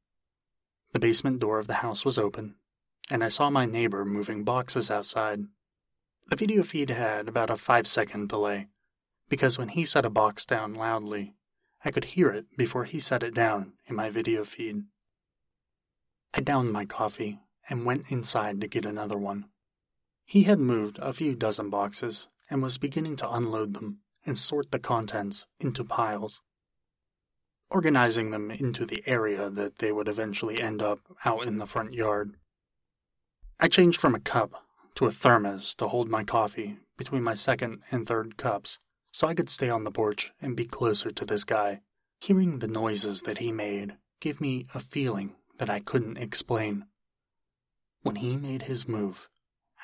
The 0.93 0.99
basement 0.99 1.41
door 1.41 1.59
of 1.59 1.67
the 1.67 1.75
house 1.75 2.05
was 2.05 2.19
open, 2.19 2.57
and 3.11 3.25
I 3.25 3.29
saw 3.29 3.49
my 3.49 3.65
neighbor 3.65 4.05
moving 4.05 4.45
boxes 4.45 4.91
outside. 4.91 5.45
The 6.29 6.37
video 6.37 6.63
feed 6.63 6.91
had 6.91 7.29
about 7.29 7.51
a 7.51 7.57
five 7.57 7.87
second 7.87 8.29
delay, 8.29 8.69
because 9.33 9.57
when 9.57 9.69
he 9.69 9.83
set 9.87 10.05
a 10.05 10.11
box 10.11 10.45
down 10.45 10.75
loudly, 10.75 11.35
I 11.87 11.91
could 11.91 12.05
hear 12.05 12.29
it 12.29 12.55
before 12.55 12.85
he 12.85 13.01
set 13.01 13.23
it 13.23 13.33
down 13.33 13.73
in 13.87 13.97
my 13.97 14.11
video 14.11 14.45
feed. 14.45 14.83
I 16.35 16.43
downed 16.43 16.71
my 16.71 16.85
coffee 16.85 17.41
and 17.67 17.87
went 17.87 18.11
inside 18.11 18.61
to 18.61 18.67
get 18.67 18.85
another 18.85 19.17
one. 19.17 19.47
He 20.27 20.43
had 20.43 20.59
moved 20.59 20.99
a 20.99 21.15
few 21.15 21.35
dozen 21.35 21.71
boxes 21.71 22.29
and 22.51 22.63
was 22.63 22.77
beginning 22.77 23.17
to 23.17 23.33
unload 23.33 23.73
them 23.73 24.01
and 24.27 24.37
sort 24.37 24.71
the 24.71 24.79
contents 24.79 25.47
into 25.59 25.83
piles, 25.83 26.43
organizing 27.71 28.33
them 28.33 28.51
into 28.51 28.85
the 28.85 29.03
area 29.07 29.49
that 29.49 29.77
they 29.77 29.93
would 29.93 30.09
eventually 30.09 30.61
end 30.61 30.83
up 30.83 30.99
out 31.25 31.47
in 31.47 31.57
the 31.57 31.67
front 31.67 31.95
yard. 31.95 32.35
I 33.59 33.69
changed 33.69 33.99
from 33.99 34.15
a 34.15 34.21
cup 34.21 34.67
to 34.97 35.07
a 35.07 35.11
thermos 35.11 35.75
to 35.77 35.89
hold 35.89 36.11
my 36.11 36.23
coffee 36.23 36.77
between 36.99 37.23
my 37.23 37.33
second 37.33 37.81
and 37.91 38.07
third 38.07 38.37
cups 38.37 38.79
so 39.13 39.29
I 39.29 39.35
could 39.35 39.51
stay 39.51 39.71
on 39.71 39.85
the 39.85 39.91
porch 39.91 40.33
and 40.41 40.57
be 40.57 40.65
closer 40.65 41.11
to 41.11 41.25
this 41.25 41.45
guy. 41.45 41.83
Hearing 42.21 42.59
the 42.59 42.69
noises 42.69 43.23
that 43.23 43.39
he 43.39 43.53
made 43.53 43.97
gave 44.21 44.41
me 44.41 44.67
a 44.75 44.81
feeling 44.81 45.37
that 45.59 45.71
I 45.71 45.81
couldn't 45.81 46.17
explain. 46.17 46.87
When 48.03 48.17
he 48.17 48.37
made 48.37 48.63
his 48.63 48.89
move, 48.89 49.29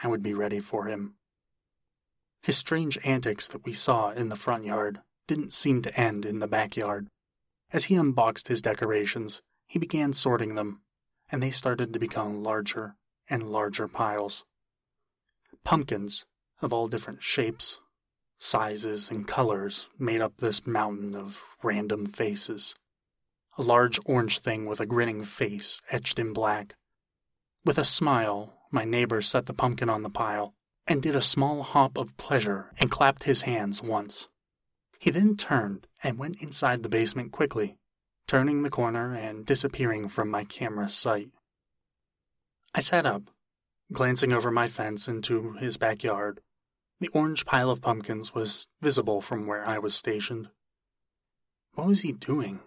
I 0.02 0.08
would 0.08 0.22
be 0.22 0.34
ready 0.34 0.60
for 0.60 0.86
him. 0.86 1.14
His 2.42 2.56
strange 2.56 2.98
antics 3.04 3.46
that 3.48 3.64
we 3.64 3.72
saw 3.72 4.10
in 4.10 4.28
the 4.28 4.36
front 4.36 4.64
yard 4.64 5.02
didn't 5.26 5.52
seem 5.52 5.82
to 5.82 6.00
end 6.00 6.24
in 6.24 6.38
the 6.38 6.48
backyard. 6.48 7.08
As 7.70 7.86
he 7.86 7.96
unboxed 7.96 8.48
his 8.48 8.62
decorations, 8.62 9.42
he 9.66 9.78
began 9.78 10.12
sorting 10.12 10.54
them, 10.54 10.80
and 11.30 11.42
they 11.42 11.50
started 11.50 11.92
to 11.92 11.98
become 11.98 12.42
larger 12.42 12.96
and 13.28 13.52
larger 13.52 13.86
piles. 13.88 14.44
Pumpkins 15.64 16.24
of 16.62 16.72
all 16.72 16.88
different 16.88 17.22
shapes, 17.22 17.80
sizes, 18.38 19.10
and 19.10 19.26
colors 19.26 19.88
made 19.98 20.20
up 20.20 20.36
this 20.38 20.66
mountain 20.66 21.14
of 21.14 21.42
random 21.62 22.06
faces. 22.06 22.74
A 23.56 23.62
large 23.62 23.98
orange 24.04 24.38
thing 24.38 24.66
with 24.66 24.80
a 24.80 24.86
grinning 24.86 25.24
face 25.24 25.82
etched 25.90 26.18
in 26.18 26.32
black. 26.32 26.74
With 27.64 27.78
a 27.78 27.84
smile, 27.84 28.54
my 28.70 28.84
neighbor 28.84 29.20
set 29.20 29.46
the 29.46 29.52
pumpkin 29.52 29.90
on 29.90 30.02
the 30.02 30.10
pile 30.10 30.54
and 30.86 31.02
did 31.02 31.16
a 31.16 31.22
small 31.22 31.62
hop 31.62 31.98
of 31.98 32.16
pleasure 32.16 32.72
and 32.78 32.90
clapped 32.90 33.24
his 33.24 33.42
hands 33.42 33.82
once. 33.82 34.28
He 34.98 35.10
then 35.10 35.36
turned 35.36 35.86
and 36.02 36.18
went 36.18 36.40
inside 36.40 36.82
the 36.82 36.88
basement 36.88 37.32
quickly, 37.32 37.76
turning 38.26 38.62
the 38.62 38.70
corner 38.70 39.14
and 39.14 39.44
disappearing 39.44 40.08
from 40.08 40.30
my 40.30 40.44
camera 40.44 40.88
sight. 40.88 41.30
I 42.74 42.80
sat 42.80 43.06
up, 43.06 43.30
glancing 43.92 44.32
over 44.32 44.50
my 44.50 44.68
fence 44.68 45.08
into 45.08 45.52
his 45.54 45.76
backyard. 45.76 46.40
The 47.00 47.08
orange 47.08 47.46
pile 47.46 47.70
of 47.70 47.80
pumpkins 47.80 48.34
was 48.34 48.66
visible 48.80 49.20
from 49.20 49.46
where 49.46 49.64
I 49.64 49.78
was 49.78 49.94
stationed. 49.94 50.48
What 51.74 51.86
was 51.86 52.00
he 52.00 52.10
doing? 52.10 52.60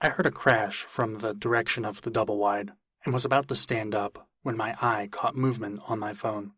I 0.00 0.08
heard 0.08 0.26
a 0.26 0.30
crash 0.30 0.84
from 0.84 1.18
the 1.18 1.34
direction 1.34 1.84
of 1.84 2.02
the 2.02 2.10
double 2.10 2.38
wide 2.38 2.72
and 3.04 3.12
was 3.12 3.26
about 3.26 3.48
to 3.48 3.54
stand 3.54 3.94
up 3.94 4.28
when 4.42 4.56
my 4.56 4.76
eye 4.80 5.08
caught 5.10 5.36
movement 5.36 5.80
on 5.86 5.98
my 5.98 6.14
phone. 6.14 6.52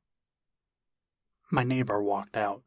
My 1.51 1.65
neighbor 1.65 2.01
walked 2.03 2.37
out, 2.37 2.63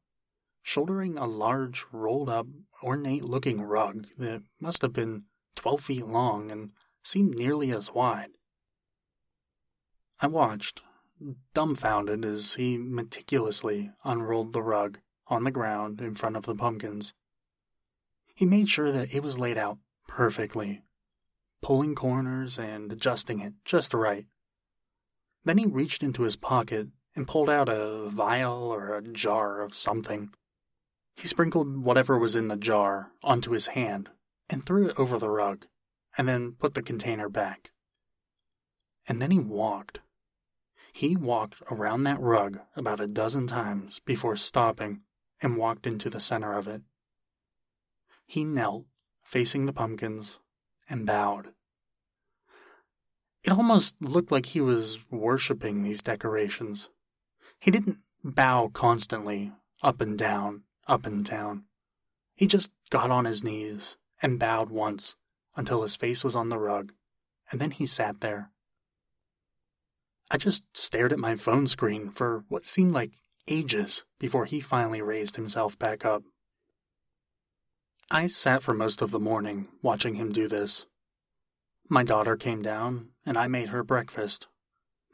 shouldering 0.63 1.17
a 1.17 1.25
large, 1.25 1.85
rolled 1.91 2.29
up, 2.29 2.47
ornate 2.83 3.23
looking 3.23 3.61
rug 3.61 4.07
that 4.17 4.43
must 4.59 4.81
have 4.81 4.93
been 4.93 5.23
twelve 5.55 5.81
feet 5.81 6.05
long 6.05 6.51
and 6.51 6.71
seemed 7.03 7.35
nearly 7.35 7.71
as 7.71 7.93
wide. 7.93 8.31
I 10.21 10.27
watched, 10.27 10.81
dumbfounded 11.53 12.25
as 12.25 12.53
he 12.53 12.77
meticulously 12.77 13.91
unrolled 14.03 14.53
the 14.53 14.63
rug 14.63 14.99
on 15.27 15.43
the 15.43 15.51
ground 15.51 16.01
in 16.01 16.15
front 16.15 16.35
of 16.35 16.45
the 16.45 16.55
pumpkins. 16.55 17.13
He 18.35 18.45
made 18.45 18.69
sure 18.69 18.91
that 18.91 19.13
it 19.13 19.21
was 19.21 19.37
laid 19.37 19.57
out 19.57 19.79
perfectly, 20.07 20.83
pulling 21.61 21.95
corners 21.95 22.57
and 22.57 22.91
adjusting 22.91 23.39
it 23.39 23.53
just 23.65 23.93
right. 23.93 24.25
Then 25.43 25.57
he 25.57 25.65
reached 25.65 26.03
into 26.03 26.23
his 26.23 26.35
pocket 26.35 26.87
and 27.15 27.27
pulled 27.27 27.49
out 27.49 27.69
a 27.69 28.07
vial 28.09 28.73
or 28.73 28.95
a 28.95 29.01
jar 29.01 29.61
of 29.61 29.73
something. 29.73 30.29
He 31.15 31.27
sprinkled 31.27 31.83
whatever 31.83 32.17
was 32.17 32.35
in 32.35 32.47
the 32.47 32.55
jar 32.55 33.11
onto 33.23 33.51
his 33.51 33.67
hand 33.67 34.09
and 34.49 34.63
threw 34.63 34.87
it 34.87 34.97
over 34.97 35.19
the 35.19 35.29
rug, 35.29 35.65
and 36.17 36.27
then 36.27 36.53
put 36.53 36.73
the 36.73 36.81
container 36.81 37.29
back. 37.29 37.71
And 39.07 39.21
then 39.21 39.31
he 39.31 39.39
walked. 39.39 39.99
He 40.93 41.15
walked 41.15 41.61
around 41.71 42.03
that 42.03 42.19
rug 42.19 42.59
about 42.75 42.99
a 42.99 43.07
dozen 43.07 43.47
times 43.47 43.99
before 43.99 44.35
stopping 44.35 45.01
and 45.41 45.57
walked 45.57 45.87
into 45.87 46.09
the 46.09 46.19
center 46.19 46.53
of 46.53 46.67
it. 46.67 46.81
He 48.25 48.43
knelt, 48.43 48.85
facing 49.23 49.65
the 49.65 49.73
pumpkins, 49.73 50.39
and 50.89 51.05
bowed. 51.05 51.53
It 53.43 53.51
almost 53.51 53.95
looked 54.01 54.31
like 54.31 54.47
he 54.47 54.61
was 54.61 54.99
worshipping 55.09 55.81
these 55.81 56.03
decorations. 56.03 56.89
He 57.59 57.71
didn't 57.71 57.99
bow 58.23 58.69
constantly, 58.73 59.53
up 59.81 60.01
and 60.01 60.17
down, 60.17 60.63
up 60.87 61.05
and 61.05 61.23
down. 61.23 61.63
He 62.35 62.47
just 62.47 62.71
got 62.89 63.11
on 63.11 63.25
his 63.25 63.43
knees 63.43 63.97
and 64.21 64.39
bowed 64.39 64.69
once 64.69 65.15
until 65.55 65.81
his 65.81 65.95
face 65.95 66.23
was 66.23 66.35
on 66.35 66.49
the 66.49 66.59
rug, 66.59 66.93
and 67.51 67.59
then 67.59 67.71
he 67.71 67.85
sat 67.85 68.21
there. 68.21 68.51
I 70.31 70.37
just 70.37 70.63
stared 70.73 71.11
at 71.11 71.19
my 71.19 71.35
phone 71.35 71.67
screen 71.67 72.09
for 72.09 72.43
what 72.47 72.65
seemed 72.65 72.93
like 72.93 73.13
ages 73.47 74.03
before 74.19 74.45
he 74.45 74.59
finally 74.59 75.01
raised 75.01 75.35
himself 75.35 75.77
back 75.77 76.05
up. 76.05 76.23
I 78.11 78.27
sat 78.27 78.63
for 78.63 78.73
most 78.73 79.01
of 79.01 79.11
the 79.11 79.19
morning 79.19 79.67
watching 79.81 80.15
him 80.15 80.31
do 80.31 80.47
this, 80.47 80.85
my 81.91 82.03
daughter 82.03 82.37
came 82.37 82.61
down, 82.61 83.09
and 83.25 83.35
I 83.35 83.47
made 83.47 83.69
her 83.69 83.83
breakfast, 83.83 84.45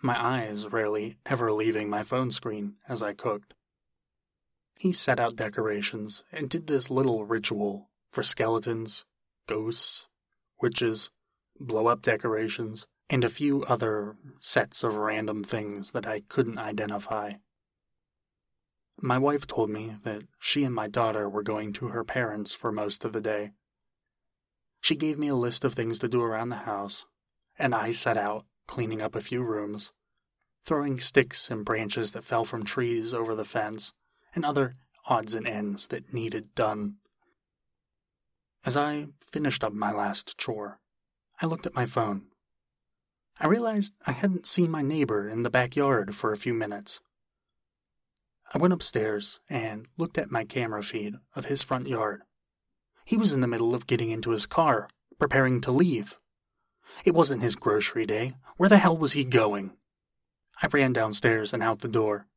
my 0.02 0.22
eyes 0.22 0.68
rarely 0.68 1.18
ever 1.26 1.54
leaving 1.54 1.90
my 1.90 2.04
phone 2.04 2.32
screen 2.32 2.76
as 2.90 3.02
I 3.02 3.14
cooked. 3.14 3.54
He 4.78 4.92
set 4.92 5.18
out 5.18 5.38
decorations 5.38 6.26
and 6.34 6.50
did 6.50 6.68
this 6.68 6.90
little 6.90 7.24
ritual 7.24 7.92
for 8.10 8.24
skeletons, 8.24 9.06
ghosts, 9.48 10.10
witches, 10.62 11.12
blow 11.58 11.88
up 11.88 12.02
decorations, 12.02 12.88
and 13.10 13.24
a 13.24 13.30
few 13.30 13.64
other 13.64 14.16
sets 14.40 14.84
of 14.84 14.96
random 14.96 15.44
things 15.44 15.92
that 15.92 16.08
I 16.08 16.22
couldn't 16.22 16.58
identify. 16.58 17.34
My 19.02 19.18
wife 19.18 19.46
told 19.46 19.70
me 19.70 19.98
that 20.04 20.24
she 20.40 20.64
and 20.64 20.74
my 20.74 20.88
daughter 20.88 21.30
were 21.30 21.44
going 21.44 21.74
to 21.74 21.90
her 21.90 22.04
parents 22.04 22.54
for 22.54 22.72
most 22.72 23.06
of 23.06 23.12
the 23.12 23.22
day 23.22 23.52
she 24.86 24.96
gave 24.96 25.18
me 25.18 25.28
a 25.30 25.36
list 25.36 25.66
of 25.66 25.74
things 25.74 25.98
to 25.98 26.08
do 26.08 26.22
around 26.22 26.50
the 26.50 26.58
house, 26.58 27.08
and 27.58 27.74
I 27.74 27.90
set 27.90 28.18
out 28.18 28.46
cleaning 28.68 29.02
up 29.02 29.16
a 29.16 29.20
few 29.20 29.42
rooms, 29.42 29.92
throwing 30.64 31.00
sticks 31.00 31.50
and 31.50 31.66
branches 31.66 32.12
that 32.12 32.24
fell 32.24 32.46
from 32.46 32.64
trees 32.64 33.12
over 33.12 33.34
the 33.34 33.44
fence, 33.44 33.94
and 34.36 34.46
other 34.46 34.76
odds 35.08 35.34
and 35.34 35.48
ends 35.48 35.88
that 35.88 36.14
needed 36.14 36.54
done. 36.54 36.98
As 38.64 38.78
I 38.78 39.08
finished 39.20 39.64
up 39.64 39.74
my 39.74 39.92
last 39.92 40.38
chore, 40.38 40.80
I 41.42 41.48
looked 41.48 41.66
at 41.66 41.74
my 41.74 41.88
phone. 41.88 42.28
I 43.40 43.48
realized 43.48 43.94
I 44.06 44.14
hadn't 44.14 44.46
seen 44.46 44.72
my 44.72 44.82
neighbor 44.82 45.28
in 45.28 45.44
the 45.44 45.50
backyard 45.50 46.16
for 46.16 46.32
a 46.32 46.38
few 46.38 46.54
minutes. 46.54 47.02
I 48.54 48.58
went 48.58 48.74
upstairs 48.74 49.42
and 49.50 49.88
looked 49.98 50.18
at 50.18 50.32
my 50.32 50.46
camera 50.46 50.82
feed 50.82 51.16
of 51.36 51.46
his 51.46 51.62
front 51.62 51.88
yard. 51.88 52.22
He 53.04 53.18
was 53.18 53.34
in 53.34 53.42
the 53.42 53.48
middle 53.48 53.76
of 53.76 53.88
getting 53.88 54.10
into 54.10 54.32
his 54.32 54.46
car, 54.46 54.90
preparing 55.20 55.60
to 55.62 55.72
leave. 55.72 56.18
It 57.04 57.14
wasn't 57.14 57.42
his 57.42 57.56
grocery 57.56 58.06
day. 58.06 58.36
Where 58.56 58.70
the 58.70 58.78
hell 58.78 58.98
was 58.98 59.14
he 59.14 59.26
going? 59.26 59.76
I 60.62 60.68
ran 60.68 60.94
downstairs 60.94 61.54
and 61.54 61.62
out 61.62 61.80
the 61.80 61.90
door. 61.90 62.28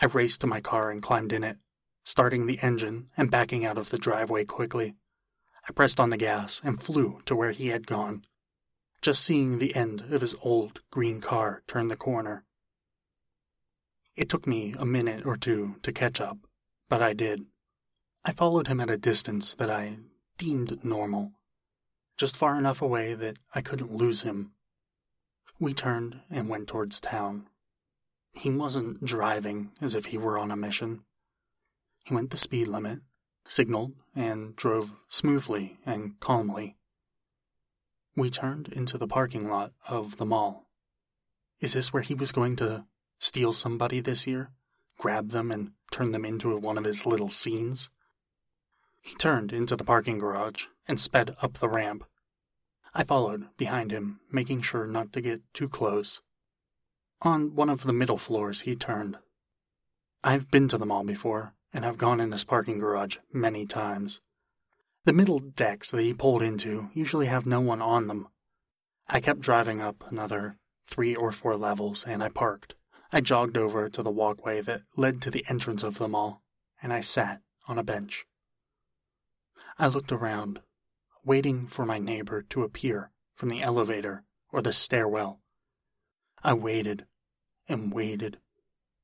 I 0.00 0.06
raced 0.06 0.40
to 0.42 0.46
my 0.46 0.60
car 0.60 0.90
and 0.90 1.02
climbed 1.02 1.32
in 1.32 1.42
it, 1.42 1.58
starting 2.04 2.46
the 2.46 2.60
engine 2.62 3.08
and 3.16 3.30
backing 3.30 3.64
out 3.64 3.78
of 3.78 3.90
the 3.90 3.98
driveway 3.98 4.44
quickly. 4.44 4.94
I 5.68 5.72
pressed 5.72 5.98
on 5.98 6.10
the 6.10 6.16
gas 6.16 6.60
and 6.62 6.80
flew 6.80 7.22
to 7.26 7.34
where 7.34 7.50
he 7.50 7.68
had 7.68 7.86
gone, 7.86 8.24
just 9.04 9.22
seeing 9.22 9.58
the 9.58 9.76
end 9.76 10.00
of 10.10 10.22
his 10.22 10.34
old 10.40 10.80
green 10.90 11.20
car 11.20 11.62
turn 11.66 11.88
the 11.88 11.96
corner. 11.96 12.42
It 14.16 14.30
took 14.30 14.46
me 14.46 14.74
a 14.78 14.86
minute 14.86 15.26
or 15.26 15.36
two 15.36 15.76
to 15.82 15.92
catch 15.92 16.22
up, 16.22 16.38
but 16.88 17.02
I 17.02 17.12
did. 17.12 17.44
I 18.24 18.32
followed 18.32 18.66
him 18.66 18.80
at 18.80 18.88
a 18.88 18.96
distance 18.96 19.52
that 19.52 19.68
I 19.68 19.98
deemed 20.38 20.82
normal, 20.82 21.32
just 22.16 22.34
far 22.34 22.56
enough 22.56 22.80
away 22.80 23.12
that 23.12 23.36
I 23.54 23.60
couldn't 23.60 23.92
lose 23.92 24.22
him. 24.22 24.52
We 25.60 25.74
turned 25.74 26.20
and 26.30 26.48
went 26.48 26.68
towards 26.68 26.98
town. 26.98 27.48
He 28.32 28.48
wasn't 28.48 29.04
driving 29.04 29.72
as 29.82 29.94
if 29.94 30.06
he 30.06 30.16
were 30.16 30.38
on 30.38 30.50
a 30.50 30.56
mission. 30.56 31.04
He 32.06 32.14
went 32.14 32.30
the 32.30 32.38
speed 32.38 32.68
limit, 32.68 33.00
signaled, 33.46 33.92
and 34.16 34.56
drove 34.56 34.94
smoothly 35.10 35.76
and 35.84 36.18
calmly. 36.20 36.78
We 38.16 38.30
turned 38.30 38.68
into 38.68 38.96
the 38.96 39.08
parking 39.08 39.48
lot 39.48 39.72
of 39.88 40.18
the 40.18 40.24
mall. 40.24 40.66
Is 41.60 41.72
this 41.72 41.92
where 41.92 42.02
he 42.02 42.14
was 42.14 42.32
going 42.32 42.56
to 42.56 42.84
steal 43.18 43.52
somebody 43.52 44.00
this 44.00 44.26
year? 44.26 44.50
Grab 44.98 45.30
them 45.30 45.50
and 45.50 45.72
turn 45.90 46.12
them 46.12 46.24
into 46.24 46.56
one 46.56 46.78
of 46.78 46.84
his 46.84 47.06
little 47.06 47.28
scenes? 47.28 47.90
He 49.00 49.14
turned 49.16 49.52
into 49.52 49.74
the 49.74 49.84
parking 49.84 50.18
garage 50.18 50.66
and 50.86 51.00
sped 51.00 51.34
up 51.42 51.54
the 51.54 51.68
ramp. 51.68 52.04
I 52.94 53.02
followed 53.02 53.48
behind 53.56 53.90
him, 53.90 54.20
making 54.30 54.62
sure 54.62 54.86
not 54.86 55.12
to 55.12 55.20
get 55.20 55.42
too 55.52 55.68
close. 55.68 56.22
On 57.22 57.54
one 57.54 57.68
of 57.68 57.82
the 57.82 57.92
middle 57.92 58.18
floors, 58.18 58.60
he 58.60 58.76
turned. 58.76 59.18
I've 60.22 60.50
been 60.50 60.68
to 60.68 60.78
the 60.78 60.86
mall 60.86 61.02
before, 61.02 61.54
and 61.72 61.84
have 61.84 61.98
gone 61.98 62.20
in 62.20 62.30
this 62.30 62.44
parking 62.44 62.78
garage 62.78 63.16
many 63.32 63.66
times. 63.66 64.20
The 65.04 65.12
middle 65.12 65.38
decks 65.38 65.90
that 65.90 66.00
he 66.00 66.14
pulled 66.14 66.40
into 66.40 66.88
usually 66.94 67.26
have 67.26 67.44
no 67.44 67.60
one 67.60 67.82
on 67.82 68.06
them. 68.06 68.28
I 69.06 69.20
kept 69.20 69.40
driving 69.40 69.82
up 69.82 70.02
another 70.10 70.56
three 70.86 71.14
or 71.14 71.30
four 71.30 71.58
levels, 71.58 72.04
and 72.04 72.22
I 72.22 72.30
parked. 72.30 72.74
I 73.12 73.20
jogged 73.20 73.58
over 73.58 73.90
to 73.90 74.02
the 74.02 74.10
walkway 74.10 74.62
that 74.62 74.84
led 74.96 75.20
to 75.22 75.30
the 75.30 75.44
entrance 75.46 75.82
of 75.82 75.98
the 75.98 76.08
mall, 76.08 76.42
and 76.82 76.90
I 76.90 77.00
sat 77.00 77.42
on 77.68 77.78
a 77.78 77.84
bench. 77.84 78.24
I 79.78 79.88
looked 79.88 80.10
around, 80.10 80.62
waiting 81.22 81.66
for 81.66 81.84
my 81.84 81.98
neighbor 81.98 82.40
to 82.40 82.62
appear 82.62 83.10
from 83.34 83.50
the 83.50 83.60
elevator 83.60 84.24
or 84.52 84.62
the 84.62 84.72
stairwell. 84.72 85.38
I 86.42 86.54
waited 86.54 87.04
and 87.68 87.92
waited 87.92 88.38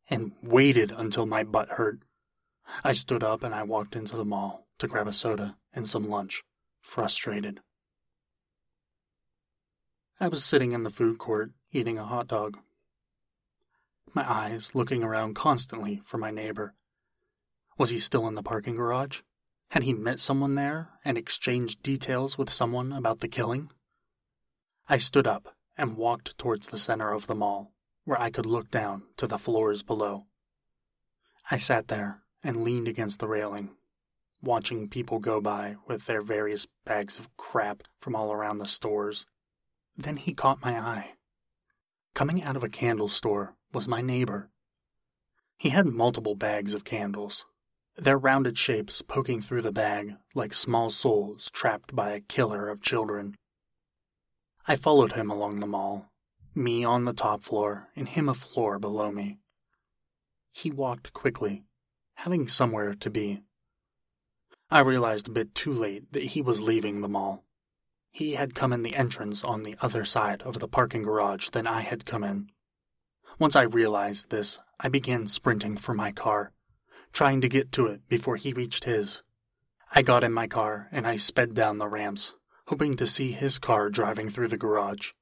and 0.08 0.32
waited 0.42 0.92
until 0.92 1.26
my 1.26 1.44
butt 1.44 1.72
hurt. 1.72 2.00
I 2.82 2.92
stood 2.92 3.22
up 3.22 3.44
and 3.44 3.54
I 3.54 3.64
walked 3.64 3.96
into 3.96 4.16
the 4.16 4.24
mall 4.24 4.66
to 4.78 4.88
grab 4.88 5.06
a 5.06 5.12
soda 5.12 5.56
and 5.72 5.88
some 5.88 6.08
lunch, 6.08 6.42
frustrated. 6.80 7.60
I 10.18 10.28
was 10.28 10.44
sitting 10.44 10.72
in 10.72 10.82
the 10.82 10.90
food 10.90 11.18
court 11.18 11.52
eating 11.72 11.98
a 11.98 12.04
hot 12.04 12.26
dog, 12.28 12.58
my 14.12 14.30
eyes 14.30 14.74
looking 14.74 15.02
around 15.02 15.34
constantly 15.34 16.00
for 16.04 16.18
my 16.18 16.30
neighbor. 16.30 16.74
Was 17.78 17.90
he 17.90 17.98
still 17.98 18.26
in 18.28 18.34
the 18.34 18.42
parking 18.42 18.74
garage? 18.74 19.20
Had 19.70 19.84
he 19.84 19.92
met 19.92 20.18
someone 20.18 20.56
there 20.56 20.90
and 21.04 21.16
exchanged 21.16 21.82
details 21.82 22.36
with 22.36 22.50
someone 22.50 22.92
about 22.92 23.20
the 23.20 23.28
killing? 23.28 23.70
I 24.88 24.96
stood 24.96 25.26
up 25.26 25.54
and 25.78 25.96
walked 25.96 26.36
towards 26.36 26.68
the 26.68 26.78
center 26.78 27.12
of 27.12 27.28
the 27.28 27.34
mall, 27.34 27.72
where 28.04 28.20
I 28.20 28.30
could 28.30 28.46
look 28.46 28.70
down 28.70 29.04
to 29.16 29.26
the 29.26 29.38
floors 29.38 29.82
below. 29.82 30.26
I 31.50 31.56
sat 31.56 31.88
there 31.88 32.22
and 32.42 32.64
leaned 32.64 32.88
against 32.88 33.20
the 33.20 33.28
railing, 33.28 33.70
watching 34.42 34.88
people 34.88 35.18
go 35.18 35.40
by 35.40 35.76
with 35.86 36.06
their 36.06 36.22
various 36.22 36.66
bags 36.84 37.18
of 37.18 37.34
crap 37.36 37.82
from 38.00 38.16
all 38.16 38.32
around 38.32 38.58
the 38.58 38.66
stores. 38.66 39.26
Then 39.96 40.16
he 40.16 40.34
caught 40.34 40.62
my 40.62 40.78
eye. 40.78 41.12
Coming 42.14 42.42
out 42.42 42.56
of 42.56 42.64
a 42.64 42.68
candle 42.68 43.08
store 43.08 43.54
was 43.72 43.86
my 43.86 44.00
neighbor. 44.00 44.50
He 45.56 45.68
had 45.68 45.86
multiple 45.86 46.34
bags 46.34 46.74
of 46.74 46.84
candles, 46.84 47.44
their 47.96 48.16
rounded 48.16 48.56
shapes 48.56 49.02
poking 49.02 49.40
through 49.40 49.62
the 49.62 49.72
bag 49.72 50.16
like 50.34 50.54
small 50.54 50.88
souls 50.90 51.50
trapped 51.52 51.94
by 51.94 52.10
a 52.10 52.20
killer 52.20 52.68
of 52.68 52.80
children. 52.80 53.36
I 54.66 54.76
followed 54.76 55.12
him 55.12 55.30
along 55.30 55.60
the 55.60 55.66
mall, 55.66 56.10
me 56.54 56.84
on 56.84 57.04
the 57.04 57.12
top 57.12 57.42
floor 57.42 57.88
and 57.94 58.08
him 58.08 58.28
a 58.28 58.34
floor 58.34 58.78
below 58.78 59.10
me. 59.10 59.38
He 60.50 60.70
walked 60.70 61.12
quickly, 61.12 61.64
having 62.14 62.48
somewhere 62.48 62.94
to 62.94 63.10
be. 63.10 63.42
I 64.70 64.80
realized 64.80 65.28
a 65.28 65.32
bit 65.32 65.54
too 65.54 65.72
late 65.72 66.12
that 66.12 66.22
he 66.22 66.42
was 66.42 66.60
leaving 66.60 67.00
the 67.00 67.08
mall. 67.08 67.44
He 68.10 68.34
had 68.34 68.54
come 68.54 68.72
in 68.72 68.82
the 68.82 68.94
entrance 68.94 69.44
on 69.44 69.62
the 69.62 69.76
other 69.80 70.04
side 70.04 70.42
of 70.42 70.58
the 70.58 70.68
parking 70.68 71.02
garage 71.02 71.48
than 71.50 71.66
I 71.66 71.80
had 71.80 72.06
come 72.06 72.24
in. 72.24 72.50
Once 73.38 73.56
I 73.56 73.62
realized 73.62 74.30
this, 74.30 74.60
I 74.78 74.88
began 74.88 75.26
sprinting 75.26 75.76
for 75.76 75.94
my 75.94 76.12
car 76.12 76.52
trying 77.12 77.40
to 77.40 77.48
get 77.48 77.72
to 77.72 77.86
it 77.86 78.08
before 78.08 78.36
he 78.36 78.52
reached 78.52 78.84
his. 78.84 79.22
I 79.92 80.02
got 80.02 80.24
in 80.24 80.32
my 80.32 80.46
car 80.46 80.88
and 80.92 81.06
I 81.06 81.16
sped 81.16 81.54
down 81.54 81.78
the 81.78 81.88
ramps, 81.88 82.34
hoping 82.66 82.94
to 82.96 83.06
see 83.06 83.32
his 83.32 83.58
car 83.58 83.90
driving 83.90 84.30
through 84.30 84.48
the 84.48 84.56
garage. 84.56 85.12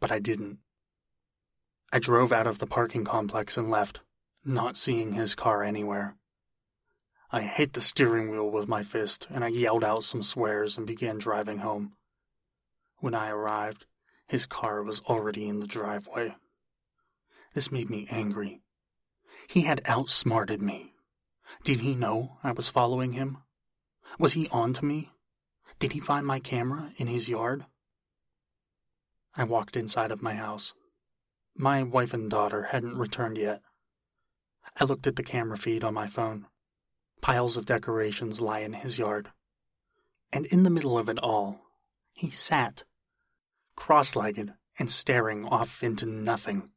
But 0.00 0.10
I 0.10 0.18
didn't. 0.18 0.58
I 1.92 2.00
drove 2.00 2.32
out 2.32 2.46
of 2.46 2.58
the 2.58 2.66
parking 2.66 3.04
complex 3.04 3.56
and 3.56 3.70
left, 3.70 4.00
not 4.44 4.76
seeing 4.76 5.12
his 5.12 5.34
car 5.34 5.62
anywhere. 5.62 6.16
I 7.34 7.40
hit 7.40 7.72
the 7.72 7.80
steering 7.80 8.30
wheel 8.30 8.48
with 8.48 8.68
my 8.68 8.84
fist 8.84 9.26
and 9.28 9.42
I 9.42 9.48
yelled 9.48 9.82
out 9.82 10.04
some 10.04 10.22
swears 10.22 10.78
and 10.78 10.86
began 10.86 11.18
driving 11.18 11.58
home. 11.58 11.96
When 12.98 13.12
I 13.12 13.28
arrived, 13.28 13.86
his 14.28 14.46
car 14.46 14.84
was 14.84 15.00
already 15.00 15.48
in 15.48 15.58
the 15.58 15.66
driveway. 15.66 16.36
This 17.52 17.72
made 17.72 17.90
me 17.90 18.06
angry. 18.08 18.62
He 19.48 19.62
had 19.62 19.82
outsmarted 19.84 20.62
me 20.62 20.92
did 21.64 21.80
he 21.80 21.96
know 21.96 22.38
I 22.44 22.52
was 22.52 22.68
following 22.68 23.14
him? 23.14 23.38
Was 24.16 24.34
he 24.34 24.48
on 24.50 24.72
to 24.74 24.84
me? 24.84 25.10
Did 25.80 25.90
he 25.90 25.98
find 25.98 26.24
my 26.24 26.38
camera 26.38 26.92
in 26.98 27.08
his 27.08 27.28
yard? 27.28 27.66
I 29.36 29.42
walked 29.42 29.74
inside 29.76 30.12
of 30.12 30.22
my 30.22 30.34
house. 30.34 30.72
My 31.56 31.82
wife 31.82 32.14
and 32.14 32.30
daughter 32.30 32.68
hadn't 32.70 32.96
returned 32.96 33.38
yet. 33.38 33.60
I 34.78 34.84
looked 34.84 35.08
at 35.08 35.16
the 35.16 35.24
camera 35.24 35.56
feed 35.56 35.82
on 35.82 35.94
my 35.94 36.06
phone. 36.06 36.46
Piles 37.24 37.56
of 37.56 37.64
decorations 37.64 38.42
lie 38.42 38.58
in 38.58 38.74
his 38.74 38.98
yard. 38.98 39.30
And 40.30 40.44
in 40.44 40.62
the 40.62 40.68
middle 40.68 40.98
of 40.98 41.08
it 41.08 41.18
all, 41.20 41.58
he 42.12 42.28
sat, 42.28 42.84
cross 43.76 44.14
legged 44.14 44.52
and 44.78 44.90
staring 44.90 45.46
off 45.46 45.82
into 45.82 46.04
nothing. 46.04 46.68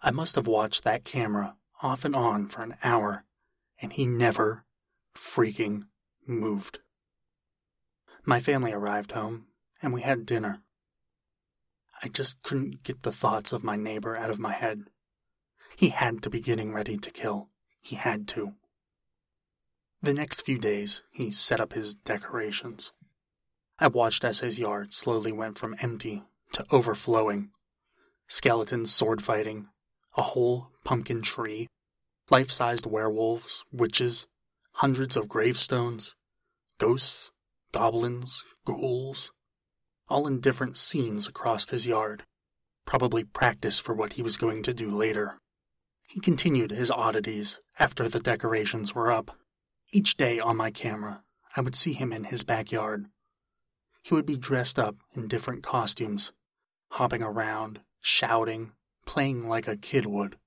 I 0.00 0.10
must 0.10 0.36
have 0.36 0.46
watched 0.46 0.84
that 0.84 1.04
camera 1.04 1.56
off 1.82 2.06
and 2.06 2.16
on 2.16 2.46
for 2.46 2.62
an 2.62 2.76
hour 2.82 3.26
and 3.82 3.92
he 3.92 4.06
never 4.06 4.64
freaking 5.14 5.82
moved. 6.26 6.78
My 8.24 8.40
family 8.40 8.72
arrived 8.72 9.12
home, 9.12 9.48
and 9.82 9.92
we 9.92 10.00
had 10.00 10.24
dinner. 10.24 10.62
I 12.02 12.08
just 12.08 12.40
couldn't 12.42 12.84
get 12.84 13.02
the 13.02 13.12
thoughts 13.12 13.52
of 13.52 13.64
my 13.64 13.76
neighbor 13.76 14.16
out 14.16 14.30
of 14.30 14.38
my 14.38 14.52
head. 14.52 14.84
He 15.76 15.90
had 15.90 16.22
to 16.22 16.30
be 16.30 16.40
getting 16.40 16.72
ready 16.72 16.96
to 16.96 17.10
kill. 17.10 17.50
He 17.82 17.96
had 17.96 18.26
to. 18.28 18.54
The 20.02 20.14
next 20.14 20.42
few 20.42 20.58
days, 20.58 21.02
he 21.12 21.30
set 21.30 21.60
up 21.60 21.74
his 21.74 21.94
decorations. 21.94 22.92
I 23.78 23.88
watched 23.88 24.24
as 24.24 24.40
his 24.40 24.58
yard 24.58 24.94
slowly 24.94 25.32
went 25.32 25.58
from 25.58 25.76
empty 25.80 26.22
to 26.52 26.64
overflowing. 26.70 27.50
Skeletons 28.26 28.92
sword 28.92 29.22
fighting, 29.22 29.68
a 30.16 30.22
whole 30.22 30.70
pumpkin 30.84 31.22
tree 31.22 31.68
life 32.30 32.50
sized 32.50 32.86
werewolves, 32.86 33.64
witches, 33.72 34.26
hundreds 34.74 35.16
of 35.16 35.28
gravestones, 35.28 36.14
ghosts, 36.78 37.30
goblins, 37.72 38.44
ghouls, 38.64 39.32
all 40.08 40.26
in 40.26 40.40
different 40.40 40.76
scenes 40.76 41.26
across 41.26 41.68
his 41.68 41.86
yard, 41.86 42.22
probably 42.86 43.24
practice 43.24 43.78
for 43.78 43.94
what 43.94 44.14
he 44.14 44.22
was 44.22 44.36
going 44.36 44.62
to 44.62 44.72
do 44.72 44.90
later. 44.90 45.38
He 46.08 46.20
continued 46.20 46.70
his 46.70 46.90
oddities 46.90 47.60
after 47.78 48.08
the 48.08 48.20
decorations 48.20 48.94
were 48.94 49.10
up. 49.10 49.36
Each 49.92 50.16
day 50.16 50.38
on 50.38 50.56
my 50.56 50.70
camera, 50.70 51.24
I 51.56 51.60
would 51.60 51.74
see 51.74 51.94
him 51.94 52.12
in 52.12 52.24
his 52.24 52.44
backyard. 52.44 53.06
He 54.02 54.14
would 54.14 54.26
be 54.26 54.36
dressed 54.36 54.78
up 54.78 54.96
in 55.14 55.26
different 55.26 55.64
costumes, 55.64 56.32
hopping 56.92 57.22
around, 57.22 57.80
shouting, 58.00 58.72
playing 59.04 59.48
like 59.48 59.66
a 59.66 59.76
kid 59.76 60.06
would. 60.06 60.38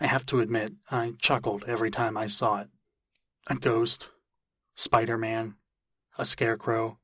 I 0.00 0.06
have 0.06 0.24
to 0.26 0.40
admit, 0.40 0.72
I 0.90 1.12
chuckled 1.20 1.64
every 1.66 1.90
time 1.90 2.16
I 2.16 2.24
saw 2.24 2.60
it. 2.60 2.68
A 3.46 3.56
ghost, 3.56 4.08
Spider 4.74 5.18
Man, 5.18 5.56
a 6.16 6.24
scarecrow, 6.24 6.98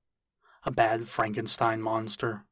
a 0.65 0.71
bad 0.71 1.07
Frankenstein 1.07 1.83
monster. 1.83 2.45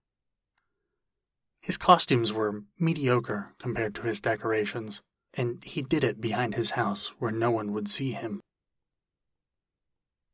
His 1.61 1.79
costumes 1.79 2.35
were 2.35 2.65
mediocre 2.79 3.55
compared 3.59 3.95
to 3.95 4.03
his 4.03 4.21
decorations, 4.21 5.01
and 5.33 5.65
he 5.65 5.81
did 5.81 6.05
it 6.05 6.21
behind 6.21 6.55
his 6.55 6.73
house 6.73 7.13
where 7.19 7.33
no 7.33 7.51
one 7.51 7.73
would 7.73 7.89
see 7.89 8.13
him. 8.13 8.41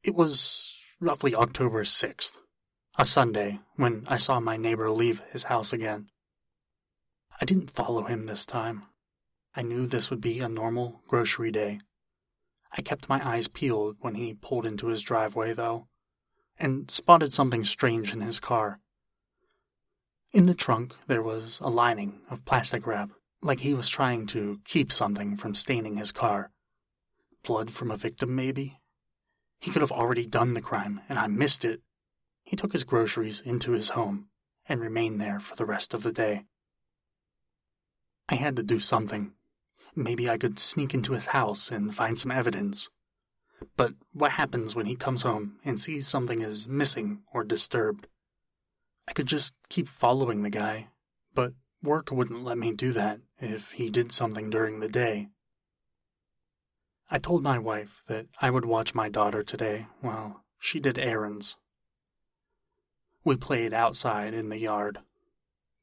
It 0.03 0.17
was 0.17 0.81
roughly 0.99 1.33
October 1.33 1.85
6th, 1.85 2.37
a 2.99 3.05
Sunday, 3.05 3.61
when 3.77 4.03
I 4.09 4.17
saw 4.17 4.41
my 4.41 4.57
neighbor 4.57 4.91
leave 4.91 5.23
his 5.31 5.45
house 5.45 5.73
again. 5.73 6.09
I 7.41 7.45
didn't 7.45 7.71
follow 7.71 8.03
him 8.03 8.27
this 8.27 8.45
time. 8.45 8.83
I 9.55 9.63
knew 9.63 9.87
this 9.87 10.11
would 10.11 10.21
be 10.21 10.41
a 10.41 10.49
normal 10.49 11.03
grocery 11.07 11.53
day. 11.53 11.79
I 12.77 12.83
kept 12.83 13.09
my 13.09 13.25
eyes 13.25 13.47
peeled 13.47 13.97
when 14.01 14.17
he 14.17 14.35
pulled 14.35 14.67
into 14.67 14.89
his 14.89 15.03
driveway, 15.03 15.53
though, 15.53 15.87
and 16.59 16.91
spotted 16.91 17.33
something 17.33 17.63
strange 17.63 18.13
in 18.13 18.23
his 18.23 18.41
car. 18.41 18.81
In 20.33 20.47
the 20.47 20.55
trunk, 20.55 20.97
there 21.07 21.23
was 21.23 21.61
a 21.63 21.71
lining 21.71 22.23
of 22.29 22.45
plastic 22.45 22.89
wrap, 22.89 23.11
like 23.41 23.61
he 23.61 23.73
was 23.73 23.89
trying 23.89 24.27
to 24.29 24.59
keep 24.65 24.91
something 24.91 25.37
from 25.37 25.55
staining 25.55 25.95
his 25.95 26.11
car. 26.11 26.51
Blood 27.45 27.71
from 27.71 27.93
a 27.93 27.97
victim, 27.97 28.35
maybe? 28.35 28.81
He 29.63 29.71
could 29.71 29.81
have 29.81 29.93
already 29.93 30.27
done 30.27 30.55
the 30.55 30.61
crime, 30.61 31.03
and 31.09 31.21
I 31.21 31.29
missed 31.29 31.65
it. 31.65 31.83
he 32.43 32.57
took 32.57 32.73
his 32.73 32.83
groceries 32.83 33.41
into 33.41 33.71
his 33.71 33.91
home 33.91 34.27
and 34.67 34.81
remained 34.81 35.21
there 35.21 35.39
for 35.39 35.55
the 35.55 35.65
rest 35.65 35.95
of 35.95 36.03
the 36.03 36.11
day. 36.11 36.47
I 38.29 38.35
had 38.35 38.57
to 38.57 38.65
do 38.65 38.81
something. 38.81 39.35
Maybe 39.95 40.29
I 40.29 40.37
could 40.37 40.59
sneak 40.59 40.95
into 40.95 41.13
his 41.13 41.27
house 41.27 41.71
and 41.71 41.95
find 41.95 42.19
some 42.19 42.33
evidence. 42.33 42.91
But 43.77 43.95
what 44.13 44.33
happens 44.33 44.75
when 44.75 44.87
he 44.87 44.97
comes 44.97 45.23
home 45.23 45.61
and 45.65 45.79
sees 45.79 46.09
something 46.09 46.43
is 46.43 46.67
missing 46.67 47.23
or 47.33 47.45
disturbed? 47.45 48.09
I 49.07 49.13
could 49.13 49.29
just 49.29 49.55
keep 49.69 49.87
following 49.87 50.43
the 50.43 50.51
guy, 50.51 50.89
but 51.35 51.53
work 51.85 52.11
wouldn't 52.11 52.43
let 52.43 52.59
me 52.59 52.73
do 52.73 52.91
that 52.95 53.21
if 53.39 53.73
he 53.73 53.91
did 53.91 54.11
something 54.11 54.51
during 54.51 54.81
the 54.81 54.89
day. 54.89 55.29
I 57.15 57.19
told 57.19 57.43
my 57.43 57.59
wife 57.59 58.01
that 58.07 58.29
I 58.41 58.49
would 58.49 58.65
watch 58.65 58.95
my 58.95 59.11
daughter 59.11 59.43
today 59.43 59.87
while 60.01 60.47
she 60.59 60.81
did 60.81 60.99
errands. 60.99 61.59
We 63.23 63.37
played 63.37 63.75
outside 63.75 64.33
in 64.33 64.49
the 64.49 64.59
yard. 64.59 65.01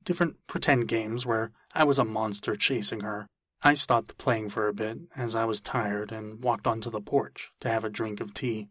Different 0.04 0.38
pretend 0.48 0.88
games 0.88 1.28
where 1.28 1.52
I 1.72 1.84
was 1.84 2.00
a 2.00 2.04
monster 2.04 2.56
chasing 2.56 3.02
her. 3.02 3.28
I 3.62 3.76
stopped 3.76 4.18
playing 4.18 4.50
for 4.50 4.68
a 4.68 4.74
bit 4.74 5.02
as 5.16 5.36
I 5.36 5.46
was 5.46 5.62
tired 5.62 6.12
and 6.12 6.44
walked 6.44 6.66
onto 6.66 6.90
the 6.90 7.00
porch 7.00 7.52
to 7.60 7.70
have 7.70 7.84
a 7.84 7.92
drink 7.92 8.22
of 8.22 8.34
tea. 8.34 8.70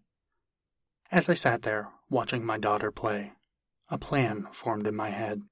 As 1.13 1.29
I 1.29 1.35
sat 1.35 1.63
there 1.63 1.91
watching 2.11 2.45
my 2.45 2.59
daughter 2.59 2.91
play, 2.91 3.35
a 3.89 3.99
plan 3.99 4.49
formed 4.51 4.89
in 4.89 4.97
my 4.97 5.11
head. 5.11 5.43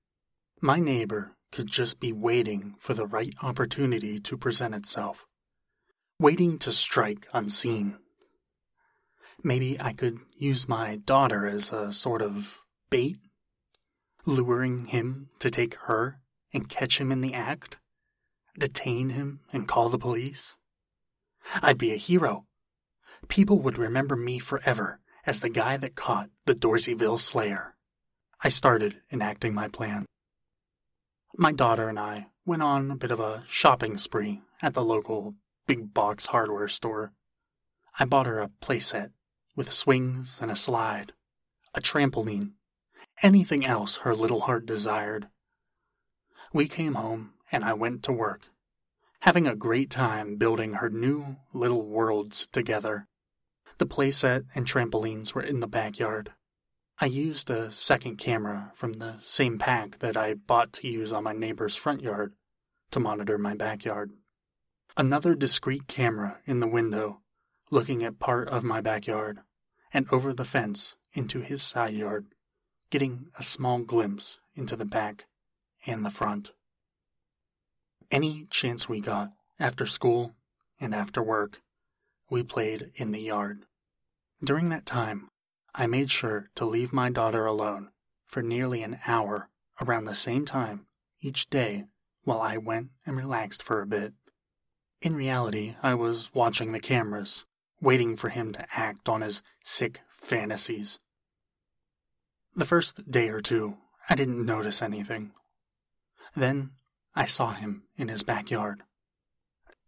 My 0.60 0.80
neighbor 0.80 1.36
could 1.52 1.68
just 1.68 2.00
be 2.00 2.12
waiting 2.12 2.74
for 2.80 2.94
the 2.94 3.06
right 3.06 3.34
opportunity 3.44 4.18
to 4.18 4.36
present 4.36 4.74
itself 4.74 5.24
waiting 6.18 6.58
to 6.58 6.72
strike 6.72 7.28
unseen. 7.32 7.98
Maybe 9.42 9.78
I 9.78 9.92
could 9.92 10.18
use 10.36 10.68
my 10.68 10.96
daughter 10.96 11.46
as 11.46 11.70
a 11.70 11.92
sort 11.92 12.22
of 12.22 12.58
bait, 12.88 13.18
luring 14.24 14.86
him 14.86 15.28
to 15.40 15.50
take 15.50 15.74
her 15.74 16.20
and 16.54 16.68
catch 16.68 16.98
him 16.98 17.12
in 17.12 17.20
the 17.20 17.34
act, 17.34 17.76
detain 18.58 19.10
him 19.10 19.40
and 19.52 19.68
call 19.68 19.90
the 19.90 19.98
police. 19.98 20.56
I'd 21.62 21.78
be 21.78 21.92
a 21.92 21.96
hero. 21.96 22.46
People 23.28 23.60
would 23.60 23.76
remember 23.76 24.16
me 24.16 24.38
forever 24.38 25.00
as 25.26 25.40
the 25.40 25.50
guy 25.50 25.76
that 25.76 25.96
caught 25.96 26.30
the 26.46 26.54
Dorseyville 26.54 27.20
Slayer. 27.20 27.74
I 28.42 28.48
started 28.48 29.00
enacting 29.12 29.54
my 29.54 29.68
plan. 29.68 30.06
My 31.36 31.52
daughter 31.52 31.88
and 31.88 31.98
I 31.98 32.28
went 32.46 32.62
on 32.62 32.90
a 32.90 32.96
bit 32.96 33.10
of 33.10 33.20
a 33.20 33.44
shopping 33.48 33.98
spree 33.98 34.40
at 34.62 34.72
the 34.72 34.84
local 34.84 35.34
big 35.66 35.92
box 35.92 36.26
hardware 36.26 36.68
store. 36.68 37.12
I 37.98 38.04
bought 38.04 38.26
her 38.26 38.40
a 38.40 38.50
playset 38.60 39.10
with 39.54 39.72
swings 39.72 40.38
and 40.40 40.50
a 40.50 40.56
slide, 40.56 41.12
a 41.74 41.80
trampoline, 41.80 42.52
anything 43.22 43.66
else 43.66 43.98
her 43.98 44.14
little 44.14 44.40
heart 44.40 44.66
desired. 44.66 45.28
We 46.52 46.68
came 46.68 46.94
home 46.94 47.32
and 47.50 47.64
I 47.64 47.72
went 47.72 48.02
to 48.04 48.12
work, 48.12 48.48
having 49.20 49.46
a 49.46 49.56
great 49.56 49.90
time 49.90 50.36
building 50.36 50.74
her 50.74 50.90
new 50.90 51.36
little 51.52 51.82
worlds 51.82 52.48
together. 52.52 53.08
The 53.78 53.86
playset 53.86 54.44
and 54.54 54.66
trampolines 54.66 55.34
were 55.34 55.42
in 55.42 55.60
the 55.60 55.66
backyard. 55.66 56.32
I 56.98 57.06
used 57.06 57.50
a 57.50 57.70
second 57.70 58.16
camera 58.16 58.72
from 58.74 58.94
the 58.94 59.16
same 59.20 59.58
pack 59.58 59.98
that 59.98 60.16
I 60.16 60.34
bought 60.34 60.72
to 60.74 60.88
use 60.88 61.12
on 61.12 61.24
my 61.24 61.32
neighbor's 61.32 61.76
front 61.76 62.00
yard 62.00 62.32
to 62.90 63.00
monitor 63.00 63.36
my 63.36 63.54
backyard. 63.54 64.12
Another 64.98 65.34
discreet 65.34 65.88
camera 65.88 66.38
in 66.46 66.60
the 66.60 66.66
window, 66.66 67.20
looking 67.70 68.02
at 68.02 68.18
part 68.18 68.48
of 68.48 68.64
my 68.64 68.80
backyard, 68.80 69.40
and 69.92 70.06
over 70.10 70.32
the 70.32 70.44
fence 70.44 70.96
into 71.12 71.42
his 71.42 71.62
side 71.62 71.92
yard, 71.92 72.28
getting 72.88 73.26
a 73.38 73.42
small 73.42 73.80
glimpse 73.80 74.38
into 74.54 74.74
the 74.74 74.86
back 74.86 75.26
and 75.86 76.02
the 76.02 76.10
front. 76.10 76.52
Any 78.10 78.46
chance 78.48 78.88
we 78.88 79.00
got, 79.00 79.32
after 79.58 79.84
school 79.84 80.34
and 80.80 80.94
after 80.94 81.22
work, 81.22 81.60
we 82.30 82.42
played 82.42 82.90
in 82.94 83.12
the 83.12 83.20
yard. 83.20 83.66
During 84.42 84.70
that 84.70 84.86
time, 84.86 85.28
I 85.74 85.86
made 85.86 86.10
sure 86.10 86.48
to 86.54 86.64
leave 86.64 86.94
my 86.94 87.10
daughter 87.10 87.44
alone 87.44 87.90
for 88.26 88.42
nearly 88.42 88.82
an 88.82 88.98
hour 89.06 89.50
around 89.78 90.06
the 90.06 90.14
same 90.14 90.46
time 90.46 90.86
each 91.20 91.50
day 91.50 91.84
while 92.22 92.40
I 92.40 92.56
went 92.56 92.92
and 93.04 93.14
relaxed 93.14 93.62
for 93.62 93.82
a 93.82 93.86
bit. 93.86 94.14
In 95.02 95.14
reality, 95.14 95.76
I 95.82 95.94
was 95.94 96.34
watching 96.34 96.72
the 96.72 96.80
cameras, 96.80 97.44
waiting 97.80 98.16
for 98.16 98.30
him 98.30 98.52
to 98.52 98.66
act 98.72 99.08
on 99.08 99.20
his 99.20 99.42
sick 99.62 100.00
fantasies. 100.10 100.98
The 102.54 102.64
first 102.64 103.10
day 103.10 103.28
or 103.28 103.40
two, 103.40 103.76
I 104.08 104.14
didn't 104.14 104.46
notice 104.46 104.80
anything. 104.80 105.32
Then 106.34 106.70
I 107.14 107.26
saw 107.26 107.52
him 107.52 107.84
in 107.96 108.08
his 108.08 108.22
backyard, 108.22 108.82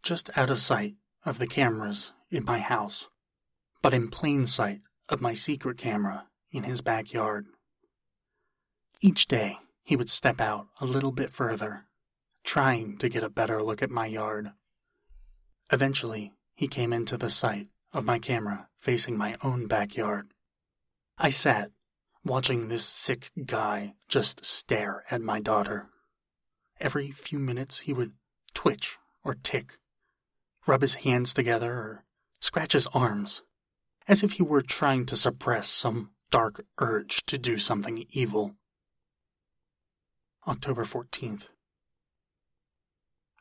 just 0.02 0.30
out 0.36 0.50
of 0.50 0.60
sight 0.60 0.96
of 1.24 1.38
the 1.38 1.46
cameras 1.46 2.12
in 2.30 2.44
my 2.44 2.58
house, 2.58 3.08
but 3.82 3.94
in 3.94 4.08
plain 4.08 4.46
sight 4.46 4.80
of 5.08 5.20
my 5.20 5.34
secret 5.34 5.78
camera 5.78 6.26
in 6.50 6.64
his 6.64 6.80
backyard. 6.80 7.46
Each 9.00 9.26
day, 9.26 9.58
he 9.82 9.96
would 9.96 10.10
step 10.10 10.40
out 10.40 10.66
a 10.80 10.84
little 10.84 11.12
bit 11.12 11.30
further, 11.30 11.86
trying 12.44 12.98
to 12.98 13.08
get 13.08 13.22
a 13.22 13.30
better 13.30 13.62
look 13.62 13.82
at 13.82 13.90
my 13.90 14.06
yard. 14.06 14.52
Eventually, 15.70 16.32
he 16.54 16.66
came 16.68 16.92
into 16.92 17.16
the 17.16 17.30
sight 17.30 17.68
of 17.92 18.04
my 18.04 18.18
camera 18.18 18.68
facing 18.78 19.16
my 19.16 19.36
own 19.42 19.66
backyard. 19.66 20.32
I 21.18 21.30
sat, 21.30 21.70
watching 22.24 22.68
this 22.68 22.84
sick 22.84 23.30
guy 23.44 23.94
just 24.08 24.44
stare 24.44 25.04
at 25.10 25.20
my 25.20 25.40
daughter. 25.40 25.88
Every 26.80 27.10
few 27.10 27.38
minutes 27.38 27.80
he 27.80 27.92
would 27.92 28.12
twitch 28.54 28.98
or 29.24 29.34
tick, 29.34 29.78
rub 30.66 30.82
his 30.82 30.94
hands 30.94 31.34
together 31.34 31.72
or 31.72 32.04
scratch 32.40 32.72
his 32.72 32.86
arms, 32.88 33.42
as 34.06 34.22
if 34.22 34.32
he 34.32 34.42
were 34.42 34.62
trying 34.62 35.04
to 35.06 35.16
suppress 35.16 35.68
some 35.68 36.10
dark 36.30 36.64
urge 36.78 37.24
to 37.26 37.38
do 37.38 37.58
something 37.58 38.04
evil. 38.10 38.54
October 40.46 40.84
14th. 40.84 41.48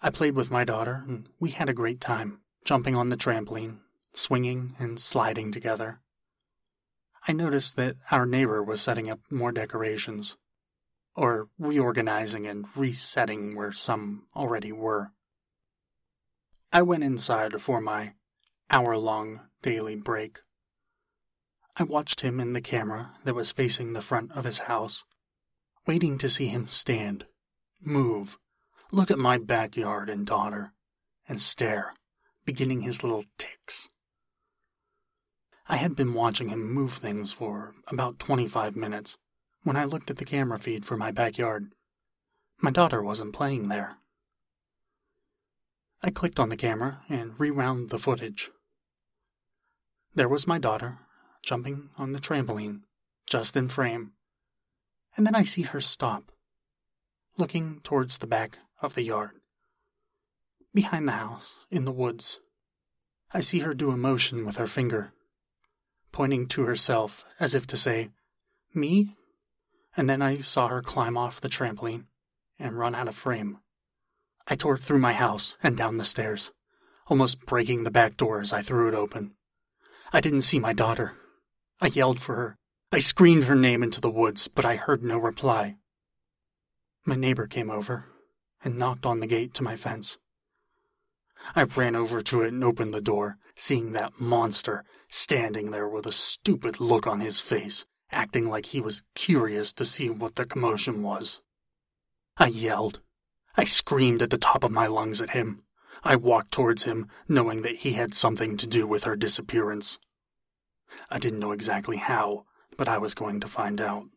I 0.02 0.10
played 0.12 0.36
with 0.36 0.52
my 0.52 0.64
daughter, 0.64 1.04
and 1.08 1.28
we 1.40 1.52
had 1.52 1.70
a 1.70 1.74
great 1.74 2.00
time, 2.00 2.42
jumping 2.64 2.96
on 2.96 3.10
the 3.10 3.18
trampoline, 3.18 3.80
swinging 4.14 4.76
and 4.78 5.00
sliding 5.00 5.52
together. 5.52 6.02
I 7.28 7.34
noticed 7.34 7.76
that 7.76 7.98
our 8.12 8.26
neighbor 8.26 8.64
was 8.64 8.82
setting 8.82 9.10
up 9.10 9.20
more 9.30 9.52
decorations, 9.52 10.38
or 11.16 11.50
reorganizing 11.58 12.46
and 12.46 12.66
resetting 12.76 13.56
where 13.56 13.72
some 13.72 14.28
already 14.36 14.72
were. 14.72 15.12
I 16.72 16.84
went 16.84 17.04
inside 17.04 17.60
for 17.60 17.82
my 17.82 18.14
hour 18.70 18.98
long 18.98 19.42
daily 19.62 19.96
break. 19.96 20.40
I 21.76 21.84
watched 21.84 22.22
him 22.22 22.40
in 22.40 22.54
the 22.54 22.62
camera 22.62 23.16
that 23.24 23.36
was 23.36 23.52
facing 23.52 23.94
the 23.94 24.02
front 24.02 24.32
of 24.34 24.46
his 24.46 24.60
house, 24.60 25.06
waiting 25.86 26.18
to 26.20 26.30
see 26.30 26.48
him 26.48 26.68
stand, 26.68 27.26
move, 27.82 28.38
look 28.92 29.12
at 29.12 29.20
my 29.20 29.38
backyard 29.38 30.10
and 30.10 30.26
daughter, 30.26 30.74
and 31.28 31.42
stare, 31.42 31.94
beginning 32.46 32.82
his 32.82 33.04
little 33.04 33.26
ticks. 33.38 33.90
I 35.68 35.76
had 35.78 35.96
been 35.96 36.14
watching 36.14 36.48
him 36.48 36.74
move 36.74 36.94
things 36.94 37.32
for 37.32 37.76
about 37.88 38.20
25 38.20 38.78
minutes 38.78 39.18
when 39.64 39.76
I 39.76 39.84
looked 39.84 40.10
at 40.10 40.18
the 40.18 40.26
camera 40.26 40.58
feed 40.58 40.86
for 40.86 40.96
my 40.96 41.12
backyard. 41.12 41.74
My 42.62 42.72
daughter 42.72 43.04
wasn't 43.04 43.34
playing 43.34 43.68
there. 43.68 43.98
I 46.02 46.10
clicked 46.10 46.40
on 46.40 46.50
the 46.50 46.56
camera 46.56 47.02
and 47.10 47.38
rewound 47.38 47.90
the 47.90 47.98
footage. 47.98 48.50
There 50.16 50.30
was 50.30 50.48
my 50.48 50.58
daughter, 50.58 51.00
jumping 51.44 51.90
on 51.98 52.14
the 52.14 52.20
trampoline, 52.20 52.84
just 53.30 53.58
in 53.58 53.68
frame. 53.68 54.14
And 55.18 55.28
then 55.28 55.36
I 55.36 55.44
see 55.44 55.64
her 55.64 55.82
stop, 55.82 56.32
looking 57.38 57.82
towards 57.84 58.20
the 58.20 58.28
back 58.28 58.60
of 58.82 58.96
the 58.96 59.04
yard. 59.04 59.32
Behind 60.74 61.08
the 61.08 61.14
house, 61.14 61.66
in 61.72 61.86
the 61.86 61.92
woods, 61.92 62.40
I 63.34 63.42
see 63.42 63.60
her 63.60 63.74
do 63.74 63.92
a 63.92 63.98
motion 63.98 64.46
with 64.46 64.58
her 64.58 64.68
finger, 64.68 65.12
pointing 66.12 66.48
to 66.50 66.64
herself 66.64 67.26
as 67.40 67.56
if 67.56 67.66
to 67.68 67.78
say, 67.78 68.10
Me? 68.74 69.16
And 69.96 70.10
then 70.10 70.22
I 70.22 70.40
saw 70.40 70.68
her 70.68 70.82
climb 70.82 71.18
off 71.18 71.42
the 71.42 71.50
trampoline 71.50 72.06
and 72.60 72.78
run 72.78 72.94
out 72.94 73.08
of 73.08 73.16
frame. 73.16 73.58
I 74.48 74.56
tore 74.56 74.78
through 74.78 75.00
my 75.00 75.14
house 75.14 75.58
and 75.64 75.76
down 75.76 75.98
the 75.98 76.06
stairs, 76.06 76.52
almost 77.08 77.46
breaking 77.46 77.84
the 77.84 77.92
back 77.92 78.16
door 78.16 78.40
as 78.40 78.54
I 78.54 78.62
threw 78.62 78.88
it 78.88 78.94
open. 78.94 79.34
I 80.14 80.22
didn't 80.22 80.42
see 80.42 80.60
my 80.60 80.74
daughter. 80.74 81.16
I 81.82 81.88
yelled 81.88 82.22
for 82.22 82.36
her. 82.36 82.58
I 82.92 83.00
screamed 83.00 83.46
her 83.46 83.56
name 83.56 83.84
into 83.84 84.00
the 84.00 84.10
woods, 84.10 84.48
but 84.48 84.64
I 84.64 84.76
heard 84.76 85.04
no 85.04 85.18
reply. 85.18 85.78
My 87.06 87.16
neighbor 87.16 87.48
came 87.48 87.70
over 87.70 88.06
and 88.68 88.78
knocked 88.78 89.06
on 89.06 89.22
the 89.22 89.28
gate 89.28 89.54
to 89.54 89.64
my 89.64 89.78
fence. 89.78 90.18
I 91.56 91.64
ran 91.64 91.96
over 91.96 92.22
to 92.22 92.42
it 92.42 92.52
and 92.52 92.64
opened 92.66 92.94
the 92.94 93.00
door, 93.00 93.38
seeing 93.56 93.94
that 93.94 94.20
monster 94.20 94.84
standing 95.08 95.72
there 95.72 95.88
with 95.88 96.06
a 96.06 96.12
stupid 96.12 96.82
look 96.82 97.08
on 97.08 97.22
his 97.22 97.40
face 97.40 97.86
acting 98.12 98.50
like 98.50 98.68
he 98.68 98.82
was 98.82 99.04
curious 99.16 99.72
to 99.72 99.86
see 99.86 100.10
what 100.10 100.36
the 100.36 100.46
commotion 100.46 101.02
was. 101.02 101.42
I 102.36 102.48
yelled. 102.48 103.00
I 103.56 103.64
screamed 103.64 104.22
at 104.22 104.32
the 104.32 104.38
top 104.38 104.66
of 104.66 104.72
my 104.72 104.88
lungs 104.88 105.22
at 105.22 105.30
him. 105.30 105.64
I 106.04 106.18
walked 106.18 106.52
towards 106.52 106.84
him, 106.84 107.08
knowing 107.28 107.62
that 107.62 107.78
he 107.78 107.94
had 107.94 108.14
something 108.14 108.58
to 108.58 108.68
do 108.68 108.86
with 108.86 109.06
her 109.06 109.16
disappearance. 109.16 109.98
I 111.10 111.20
didn't 111.20 111.40
know 111.40 111.54
exactly 111.54 111.98
how, 111.98 112.46
but 112.78 112.90
I 112.90 112.98
was 112.98 113.14
going 113.14 113.40
to 113.40 113.48
find 113.48 113.80
out. 113.80 114.08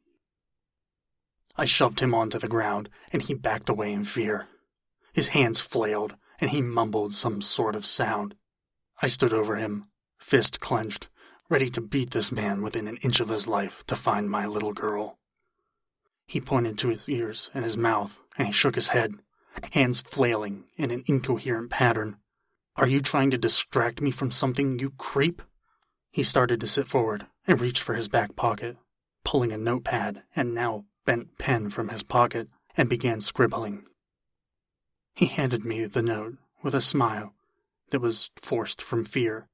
I 1.61 1.67
shoved 1.67 2.01
him 2.01 2.15
onto 2.15 2.39
the 2.39 2.49
ground, 2.49 2.89
and 3.13 3.21
he 3.21 3.35
backed 3.35 3.69
away 3.69 3.93
in 3.93 4.05
fear. 4.05 4.49
His 5.13 5.29
hands 5.29 5.61
flailed, 5.61 6.17
and 6.41 6.49
he 6.49 6.63
mumbled 6.63 7.13
some 7.13 7.43
sort 7.43 7.77
of 7.77 7.85
sound. 7.85 8.35
I 9.03 9.09
stood 9.09 9.35
over 9.35 9.57
him, 9.57 9.91
fist 10.19 10.61
clenched, 10.61 11.11
ready 11.51 11.69
to 11.69 11.83
beat 11.83 12.13
this 12.13 12.33
man 12.33 12.63
within 12.63 12.89
an 12.89 12.97
inch 13.03 13.21
of 13.21 13.29
his 13.29 13.47
life 13.47 13.85
to 13.89 13.95
find 13.95 14.31
my 14.31 14.47
little 14.47 14.73
girl. 14.73 15.19
He 16.27 16.41
pointed 16.41 16.79
to 16.79 16.89
his 16.89 17.07
ears 17.11 17.51
and 17.53 17.63
his 17.63 17.77
mouth, 17.77 18.19
and 18.39 18.47
he 18.47 18.55
shook 18.55 18.75
his 18.75 18.89
head, 18.89 19.17
hands 19.73 20.01
flailing 20.01 20.65
in 20.79 20.91
an 20.91 21.05
incoherent 21.05 21.69
pattern. 21.69 22.17
Are 22.77 22.89
you 22.89 23.01
trying 23.01 23.31
to 23.33 23.37
distract 23.37 24.01
me 24.01 24.11
from 24.11 24.31
something, 24.31 24.79
you 24.79 24.93
creep? 24.97 25.43
He 26.11 26.23
started 26.23 26.59
to 26.61 26.67
sit 26.67 26.89
forward 26.89 27.27
and 27.47 27.61
reached 27.61 27.83
for 27.83 27.97
his 27.97 28.09
back 28.09 28.35
pocket, 28.35 28.79
pulling 29.27 29.53
a 29.53 29.59
notepad 29.59 30.23
and 30.35 30.55
now 30.55 30.87
bent 31.11 31.39
pen 31.39 31.69
from 31.69 31.89
his 31.89 32.05
pocket 32.05 32.47
and 32.77 32.89
began 32.89 33.21
scribbling. 33.21 33.85
He 35.17 35.27
handed 35.27 35.65
me 35.65 35.85
the 35.87 36.03
note 36.03 36.37
with 36.63 36.73
a 36.73 36.81
smile 36.81 37.35
that 37.91 37.99
was 37.99 38.31
forced 38.37 38.81
from 38.81 39.05
fear. 39.05 39.49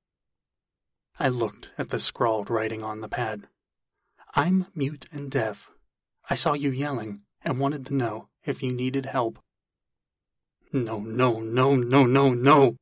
I 1.18 1.28
looked 1.28 1.72
at 1.78 1.88
the 1.88 1.98
scrawled 1.98 2.50
writing 2.50 2.84
on 2.84 3.00
the 3.00 3.08
pad. 3.08 3.44
I'm 4.34 4.66
mute 4.74 5.06
and 5.10 5.30
deaf. 5.30 5.70
I 6.28 6.34
saw 6.34 6.52
you 6.52 6.70
yelling 6.70 7.22
and 7.42 7.58
wanted 7.58 7.86
to 7.86 7.94
know 7.94 8.28
if 8.44 8.62
you 8.62 8.70
needed 8.70 9.06
help. 9.06 9.38
No, 10.74 10.98
no, 10.98 11.40
no, 11.40 11.74
no, 11.74 12.04
no, 12.04 12.34
no. 12.34 12.76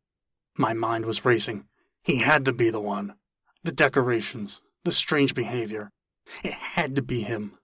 My 0.59 0.73
mind 0.73 1.07
was 1.07 1.25
racing. 1.25 1.67
He 2.03 2.17
had 2.17 2.45
to 2.47 2.53
be 2.53 2.71
the 2.71 2.81
one. 2.81 3.15
The 3.63 3.71
decorations, 3.71 4.61
the 4.83 4.91
strange 4.91 5.33
behavior. 5.33 5.91
It 6.43 6.55
had 6.55 6.97
to 6.97 7.03
be 7.03 7.21
him. 7.21 7.57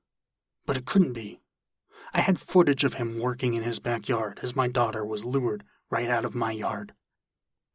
But 0.70 0.76
it 0.76 0.86
couldn't 0.86 1.14
be. 1.14 1.40
I 2.14 2.20
had 2.20 2.38
footage 2.38 2.84
of 2.84 2.94
him 2.94 3.18
working 3.18 3.54
in 3.54 3.64
his 3.64 3.80
backyard 3.80 4.38
as 4.40 4.54
my 4.54 4.68
daughter 4.68 5.04
was 5.04 5.24
lured 5.24 5.64
right 5.90 6.08
out 6.08 6.24
of 6.24 6.36
my 6.36 6.52
yard, 6.52 6.92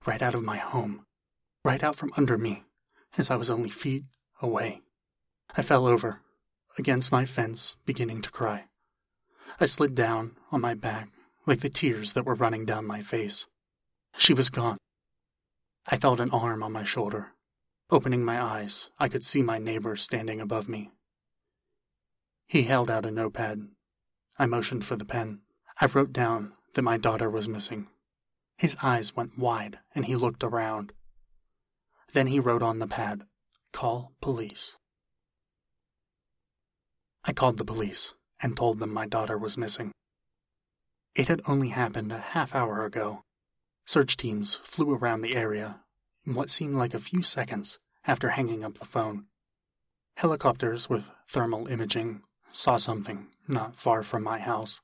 right 0.05 0.21
out 0.21 0.33
of 0.33 0.43
my 0.43 0.55
home, 0.55 1.05
right 1.65 1.83
out 1.83 1.97
from 1.97 2.13
under 2.15 2.37
me 2.37 2.63
as 3.17 3.29
I 3.29 3.35
was 3.35 3.49
only 3.49 3.69
feet 3.69 4.05
away. 4.41 4.81
I 5.57 5.61
fell 5.61 5.85
over 5.85 6.21
against 6.77 7.11
my 7.11 7.25
fence, 7.25 7.75
beginning 7.85 8.21
to 8.21 8.31
cry. 8.31 8.67
I 9.59 9.65
slid 9.65 9.93
down 9.93 10.37
on 10.49 10.61
my 10.61 10.73
back 10.73 11.09
like 11.45 11.59
the 11.59 11.69
tears 11.69 12.13
that 12.13 12.25
were 12.25 12.33
running 12.33 12.63
down 12.63 12.87
my 12.87 13.01
face. 13.01 13.45
She 14.15 14.33
was 14.33 14.49
gone. 14.49 14.77
I 15.85 15.97
felt 15.97 16.21
an 16.21 16.31
arm 16.31 16.63
on 16.63 16.71
my 16.71 16.85
shoulder. 16.85 17.33
Opening 17.89 18.23
my 18.23 18.41
eyes, 18.41 18.89
I 18.97 19.09
could 19.09 19.25
see 19.25 19.41
my 19.41 19.57
neighbor 19.57 19.97
standing 19.97 20.39
above 20.39 20.69
me. 20.69 20.91
He 22.55 22.63
held 22.63 22.89
out 22.89 23.05
a 23.05 23.11
notepad. 23.11 23.67
I 24.39 24.45
motioned 24.45 24.85
for 24.85 24.95
the 24.95 25.03
pen. 25.03 25.41
I 25.81 25.87
wrote 25.87 26.13
down 26.13 26.53
that 26.73 26.83
my 26.83 26.95
daughter 26.95 27.29
was 27.29 27.49
missing. 27.49 27.89
His 28.57 28.77
eyes 28.81 29.13
went 29.13 29.37
wide 29.37 29.79
and 29.93 30.05
he 30.05 30.15
looked 30.15 30.41
around. 30.41 30.93
Then 32.13 32.27
he 32.27 32.39
wrote 32.39 32.61
on 32.61 32.79
the 32.79 32.87
pad, 32.87 33.25
Call 33.73 34.13
police. 34.21 34.77
I 37.25 37.33
called 37.33 37.57
the 37.57 37.65
police 37.65 38.13
and 38.41 38.55
told 38.55 38.79
them 38.79 38.93
my 38.93 39.05
daughter 39.05 39.37
was 39.37 39.57
missing. 39.57 39.91
It 41.13 41.27
had 41.27 41.41
only 41.45 41.71
happened 41.71 42.13
a 42.13 42.19
half 42.19 42.55
hour 42.55 42.85
ago. 42.85 43.25
Search 43.85 44.15
teams 44.15 44.55
flew 44.63 44.95
around 44.95 45.23
the 45.23 45.35
area 45.35 45.81
in 46.25 46.35
what 46.35 46.49
seemed 46.49 46.75
like 46.75 46.93
a 46.93 46.99
few 46.99 47.21
seconds 47.21 47.79
after 48.07 48.29
hanging 48.29 48.63
up 48.63 48.77
the 48.77 48.85
phone. 48.85 49.25
Helicopters 50.15 50.89
with 50.89 51.09
thermal 51.27 51.67
imaging 51.67 52.21
saw 52.51 52.77
something 52.77 53.27
not 53.47 53.75
far 53.75 54.03
from 54.03 54.23
my 54.23 54.39
house. 54.39 54.81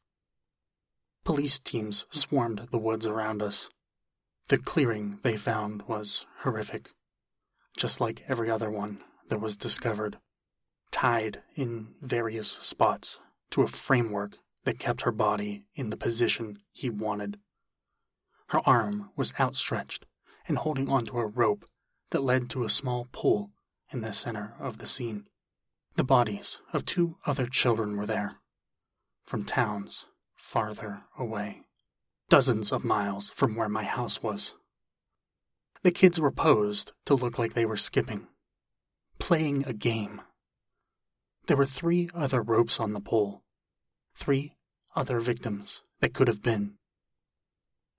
Police 1.24 1.60
teams 1.60 2.06
swarmed 2.10 2.68
the 2.72 2.78
woods 2.78 3.06
around 3.06 3.42
us. 3.42 3.70
The 4.48 4.58
clearing 4.58 5.20
they 5.22 5.38
found 5.38 5.84
was 5.84 6.26
horrific, 6.40 6.90
just 7.78 8.02
like 8.02 8.24
every 8.28 8.50
other 8.50 8.70
one 8.70 9.04
that 9.30 9.40
was 9.40 9.56
discovered, 9.56 10.18
tied 10.92 11.42
in 11.56 11.96
various 12.02 12.50
spots 12.50 13.22
to 13.52 13.62
a 13.62 13.68
framework 13.68 14.38
that 14.64 14.80
kept 14.80 15.04
her 15.04 15.12
body 15.12 15.66
in 15.76 15.90
the 15.90 15.98
position 15.98 16.60
he 16.72 16.90
wanted. 16.90 17.40
Her 18.48 18.62
arm 18.68 19.12
was 19.16 19.34
outstretched 19.40 20.06
and 20.48 20.58
holding 20.58 20.90
onto 20.90 21.18
a 21.18 21.26
rope 21.26 21.66
that 22.10 22.24
led 22.24 22.50
to 22.50 22.64
a 22.64 22.70
small 22.70 23.08
pool 23.12 23.52
in 23.92 24.02
the 24.02 24.14
center 24.14 24.56
of 24.60 24.80
the 24.80 24.88
scene. 24.88 25.28
The 25.96 26.04
bodies 26.04 26.60
of 26.74 26.86
two 26.86 27.18
other 27.26 27.46
children 27.46 27.98
were 27.98 28.06
there, 28.06 28.38
from 29.22 29.46
towns 29.46 30.06
farther 30.36 31.04
away, 31.18 31.62
dozens 32.30 32.72
of 32.72 32.84
miles 32.84 33.30
from 33.30 33.56
where 33.56 33.70
my 33.70 33.84
house 33.84 34.24
was. 34.24 34.56
The 35.84 35.92
kids 35.92 36.20
were 36.20 36.32
posed 36.32 36.94
to 37.06 37.14
look 37.14 37.38
like 37.38 37.54
they 37.54 37.66
were 37.66 37.78
skipping, 37.78 38.28
playing 39.20 39.66
a 39.66 39.74
game. 39.74 40.22
There 41.48 41.58
were 41.58 41.66
three 41.66 42.10
other 42.14 42.42
ropes 42.42 42.80
on 42.80 42.94
the 42.94 43.02
pole, 43.02 43.44
three 44.16 44.56
other 44.96 45.20
victims 45.20 45.84
that 46.00 46.14
could 46.14 46.28
have 46.28 46.42
been. 46.42 46.76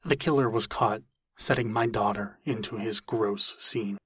The 0.04 0.16
killer 0.16 0.48
was 0.48 0.66
caught 0.66 1.02
setting 1.36 1.72
my 1.72 1.86
daughter 1.86 2.38
into 2.44 2.76
his 2.76 3.00
gross 3.00 3.56
scene. 3.58 3.98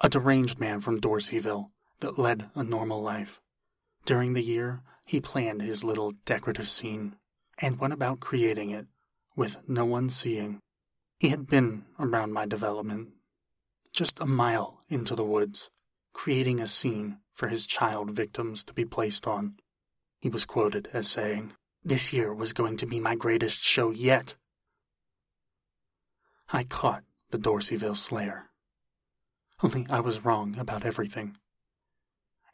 A 0.00 0.08
deranged 0.08 0.58
man 0.58 0.80
from 0.80 1.00
Dorseyville 1.00 1.70
that 2.00 2.18
led 2.18 2.50
a 2.54 2.62
normal 2.62 3.02
life. 3.02 3.40
During 4.04 4.34
the 4.34 4.42
year, 4.42 4.82
he 5.04 5.20
planned 5.20 5.62
his 5.62 5.84
little 5.84 6.12
decorative 6.24 6.68
scene 6.68 7.16
and 7.60 7.78
went 7.78 7.92
about 7.92 8.20
creating 8.20 8.70
it 8.70 8.86
with 9.34 9.56
no 9.68 9.84
one 9.84 10.08
seeing. 10.08 10.60
He 11.18 11.30
had 11.30 11.46
been 11.46 11.84
around 11.98 12.32
my 12.32 12.46
development, 12.46 13.10
just 13.92 14.20
a 14.20 14.26
mile 14.26 14.82
into 14.88 15.14
the 15.14 15.24
woods, 15.24 15.70
creating 16.12 16.60
a 16.60 16.66
scene 16.66 17.18
for 17.32 17.48
his 17.48 17.66
child 17.66 18.10
victims 18.10 18.64
to 18.64 18.74
be 18.74 18.84
placed 18.84 19.26
on. 19.26 19.56
He 20.20 20.28
was 20.28 20.44
quoted 20.44 20.88
as 20.92 21.08
saying, 21.08 21.52
This 21.84 22.12
year 22.12 22.34
was 22.34 22.52
going 22.52 22.76
to 22.78 22.86
be 22.86 23.00
my 23.00 23.14
greatest 23.14 23.62
show 23.62 23.90
yet. 23.90 24.34
I 26.52 26.64
caught 26.64 27.04
the 27.30 27.38
Dorseyville 27.38 27.96
Slayer. 27.96 28.50
Only 29.62 29.86
I 29.90 30.00
was 30.00 30.24
wrong 30.24 30.58
about 30.58 30.84
everything 30.84 31.36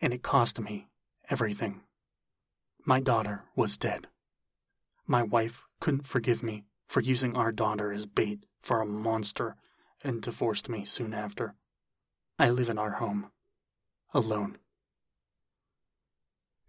and 0.03 0.13
it 0.13 0.23
cost 0.23 0.61
me 0.61 0.89
everything. 1.31 1.81
My 2.85 3.01
daughter 3.01 3.45
was 3.55 3.79
dead. 3.79 4.09
My 5.07 5.23
wife 5.23 5.63
couldn't 5.81 6.07
forgive 6.07 6.43
me 6.43 6.65
for 6.89 7.01
using 7.01 7.37
our 7.37 7.53
daughter 7.53 7.93
as 7.93 8.05
bait 8.05 8.45
for 8.61 8.81
a 8.81 8.87
monster 8.87 9.57
and 10.05 10.21
divorced 10.21 10.69
me 10.69 10.85
soon 10.85 11.15
after. 11.15 11.55
I 12.39 12.51
live 12.51 12.69
in 12.69 12.79
our 12.79 12.93
home, 12.93 13.31
alone. 14.13 14.59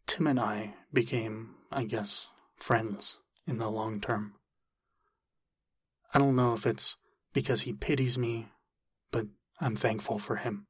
Tim 0.05 0.27
and 0.27 0.39
I 0.39 0.75
became, 0.93 1.55
I 1.71 1.85
guess, 1.85 2.27
friends 2.55 3.17
in 3.47 3.57
the 3.57 3.69
long 3.69 3.99
term. 3.99 4.35
I 6.13 6.19
don't 6.19 6.35
know 6.35 6.53
if 6.53 6.67
it's 6.67 6.95
because 7.33 7.61
he 7.61 7.73
pities 7.73 8.17
me, 8.17 8.49
but 9.11 9.25
I'm 9.59 9.75
thankful 9.75 10.19
for 10.19 10.35
him. 10.35 10.67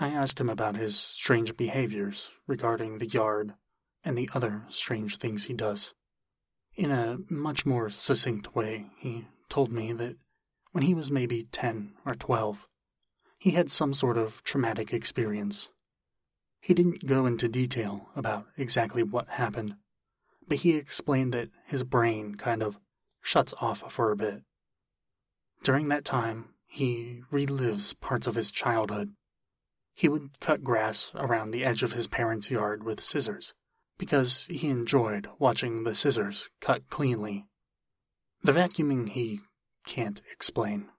I 0.00 0.08
asked 0.08 0.40
him 0.40 0.50
about 0.50 0.76
his 0.76 0.98
strange 0.98 1.56
behaviors 1.56 2.30
regarding 2.46 2.98
the 2.98 3.06
yard 3.06 3.54
and 4.04 4.18
the 4.18 4.28
other 4.34 4.64
strange 4.68 5.18
things 5.18 5.44
he 5.44 5.54
does. 5.54 5.94
In 6.74 6.90
a 6.90 7.18
much 7.30 7.64
more 7.64 7.88
succinct 7.88 8.56
way, 8.56 8.90
he 8.98 9.28
told 9.48 9.70
me 9.70 9.92
that 9.92 10.16
when 10.72 10.82
he 10.82 10.94
was 10.94 11.12
maybe 11.12 11.44
10 11.44 11.92
or 12.04 12.14
12, 12.14 12.68
he 13.38 13.52
had 13.52 13.70
some 13.70 13.94
sort 13.94 14.18
of 14.18 14.42
traumatic 14.42 14.92
experience. 14.92 15.68
He 16.60 16.74
didn't 16.74 17.06
go 17.06 17.26
into 17.26 17.48
detail 17.48 18.08
about 18.16 18.46
exactly 18.56 19.04
what 19.04 19.28
happened, 19.28 19.76
but 20.48 20.58
he 20.58 20.76
explained 20.76 21.32
that 21.34 21.50
his 21.66 21.84
brain 21.84 22.34
kind 22.34 22.64
of 22.64 22.80
shuts 23.22 23.54
off 23.60 23.92
for 23.92 24.10
a 24.10 24.16
bit. 24.16 24.42
During 25.62 25.88
that 25.88 26.04
time, 26.04 26.54
he 26.66 27.22
relives 27.30 27.98
parts 28.00 28.26
of 28.26 28.34
his 28.34 28.50
childhood 28.50 29.12
he 29.94 30.08
would 30.08 30.40
cut 30.40 30.64
grass 30.64 31.12
around 31.14 31.50
the 31.50 31.64
edge 31.64 31.82
of 31.82 31.92
his 31.92 32.08
parents' 32.08 32.50
yard 32.50 32.82
with 32.82 33.00
scissors, 33.00 33.54
because 33.96 34.46
he 34.50 34.68
enjoyed 34.68 35.28
watching 35.38 35.84
the 35.84 35.94
scissors 35.94 36.50
cut 36.60 36.88
cleanly. 36.90 37.46
The 38.42 38.52
vacuuming 38.52 39.08
he 39.08 39.40
can't 39.86 40.20
explain. 40.32 40.90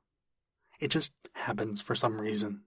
It 0.80 0.90
just 0.90 1.14
happens 1.34 1.82
for 1.82 1.94
some 1.94 2.22
reason. 2.22 2.64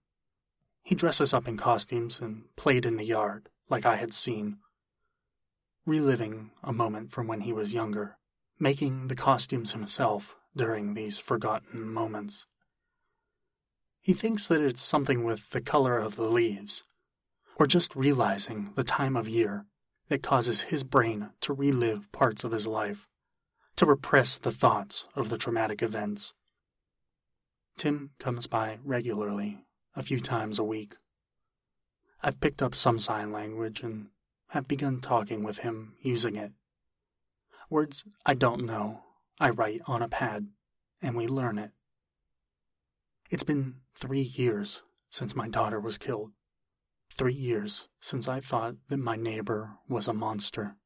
He 0.82 0.94
dresses 0.94 1.34
up 1.34 1.48
in 1.48 1.56
costumes 1.56 2.20
and 2.20 2.44
played 2.56 2.86
in 2.86 2.96
the 2.96 3.04
yard, 3.04 3.48
like 3.68 3.84
I 3.84 3.96
had 3.96 4.14
seen, 4.14 4.58
reliving 5.86 6.50
a 6.62 6.72
moment 6.72 7.10
from 7.10 7.26
when 7.26 7.40
he 7.42 7.52
was 7.52 7.74
younger, 7.74 8.18
making 8.58 9.08
the 9.08 9.16
costumes 9.16 9.72
himself 9.72 10.36
during 10.54 10.94
these 10.94 11.18
forgotten 11.18 11.88
moments. 11.88 12.46
He 14.08 14.14
thinks 14.14 14.48
that 14.48 14.62
it's 14.62 14.80
something 14.80 15.22
with 15.22 15.50
the 15.50 15.60
color 15.60 15.98
of 15.98 16.16
the 16.16 16.30
leaves, 16.30 16.82
or 17.56 17.66
just 17.66 17.94
realizing 17.94 18.72
the 18.74 18.82
time 18.82 19.16
of 19.16 19.28
year 19.28 19.66
that 20.08 20.22
causes 20.22 20.62
his 20.72 20.82
brain 20.82 21.28
to 21.42 21.52
relive 21.52 22.10
parts 22.10 22.42
of 22.42 22.52
his 22.52 22.66
life, 22.66 23.06
to 23.76 23.84
repress 23.84 24.38
the 24.38 24.50
thoughts 24.50 25.06
of 25.14 25.28
the 25.28 25.36
traumatic 25.36 25.82
events. 25.82 26.32
Tim 27.76 28.12
comes 28.18 28.46
by 28.46 28.78
regularly, 28.82 29.66
a 29.94 30.02
few 30.02 30.20
times 30.20 30.58
a 30.58 30.64
week. 30.64 30.94
I've 32.22 32.40
picked 32.40 32.62
up 32.62 32.74
some 32.74 32.98
sign 32.98 33.30
language 33.30 33.82
and 33.82 34.06
have 34.52 34.66
begun 34.66 35.00
talking 35.00 35.42
with 35.42 35.58
him 35.58 35.96
using 36.00 36.34
it. 36.34 36.52
Words 37.68 38.04
I 38.24 38.32
don't 38.32 38.64
know, 38.64 39.02
I 39.38 39.50
write 39.50 39.82
on 39.86 40.00
a 40.00 40.08
pad, 40.08 40.46
and 41.02 41.14
we 41.14 41.26
learn 41.26 41.58
it. 41.58 41.72
It's 43.30 43.44
been 43.44 43.82
three 43.94 44.22
years 44.22 44.80
since 45.10 45.36
my 45.36 45.48
daughter 45.48 45.78
was 45.78 45.98
killed. 45.98 46.32
Three 47.12 47.34
years 47.34 47.88
since 48.00 48.26
I 48.26 48.40
thought 48.40 48.76
that 48.88 48.96
my 48.96 49.16
neighbor 49.16 49.76
was 49.86 50.08
a 50.08 50.14
monster. 50.14 50.76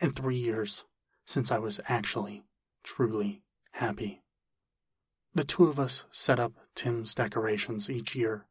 And 0.00 0.14
three 0.14 0.36
years 0.36 0.84
since 1.26 1.50
I 1.50 1.58
was 1.58 1.80
actually, 1.88 2.44
truly 2.84 3.42
happy. 3.72 4.22
The 5.34 5.42
two 5.42 5.64
of 5.64 5.80
us 5.80 6.04
set 6.12 6.38
up 6.38 6.52
Tim's 6.76 7.12
decorations 7.12 7.90
each 7.90 8.14
year, 8.14 8.46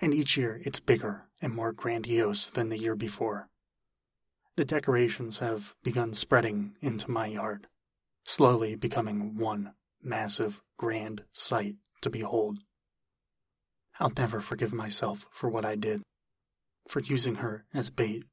and 0.00 0.12
each 0.12 0.36
year 0.36 0.60
it's 0.64 0.80
bigger 0.80 1.26
and 1.40 1.54
more 1.54 1.72
grandiose 1.72 2.46
than 2.46 2.68
the 2.68 2.78
year 2.78 2.96
before. 2.96 3.48
The 4.56 4.64
decorations 4.64 5.38
have 5.38 5.76
begun 5.84 6.14
spreading 6.14 6.74
into 6.80 7.12
my 7.12 7.26
yard, 7.26 7.68
slowly 8.24 8.74
becoming 8.74 9.36
one 9.36 9.74
massive, 10.02 10.62
grand 10.76 11.22
sight 11.32 11.76
to 12.02 12.10
behold. 12.10 12.58
I'll 13.98 14.12
never 14.16 14.40
forgive 14.40 14.72
myself 14.72 15.26
for 15.30 15.48
what 15.48 15.64
I 15.64 15.74
did 15.74 16.02
for 16.88 17.00
using 17.00 17.36
her 17.36 17.64
as 17.72 17.90
bait, 17.90 18.24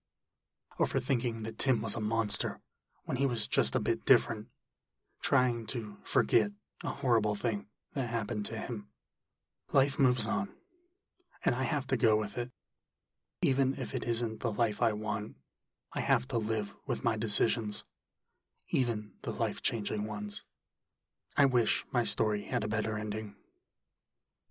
or 0.79 0.85
for 0.85 0.99
thinking 0.99 1.43
that 1.43 1.57
Tim 1.57 1.81
was 1.81 1.95
a 1.95 2.01
monster 2.01 2.59
when 3.05 3.17
he 3.17 3.25
was 3.25 3.47
just 3.47 3.75
a 3.75 3.79
bit 3.79 4.05
different, 4.05 4.47
trying 5.21 5.65
to 5.67 5.97
forget 6.03 6.51
a 6.83 6.89
horrible 6.89 7.35
thing 7.35 7.67
that 7.93 8.09
happened 8.09 8.45
to 8.45 8.57
him. 8.57 8.87
Life 9.71 9.99
moves 9.99 10.27
on, 10.27 10.49
and 11.45 11.55
I 11.55 11.63
have 11.63 11.87
to 11.87 11.97
go 11.97 12.15
with 12.15 12.37
it. 12.37 12.49
Even 13.41 13.75
if 13.77 13.93
it 13.93 14.03
isn't 14.03 14.39
the 14.39 14.51
life 14.51 14.81
I 14.81 14.93
want, 14.93 15.35
I 15.93 16.01
have 16.01 16.27
to 16.29 16.37
live 16.37 16.73
with 16.85 17.03
my 17.03 17.15
decisions, 17.15 17.83
even 18.69 19.11
the 19.21 19.31
life 19.31 19.61
changing 19.61 20.05
ones. 20.05 20.43
I 21.37 21.45
wish 21.45 21.85
my 21.91 22.03
story 22.03 22.43
had 22.43 22.63
a 22.63 22.67
better 22.67 22.97
ending. 22.97 23.35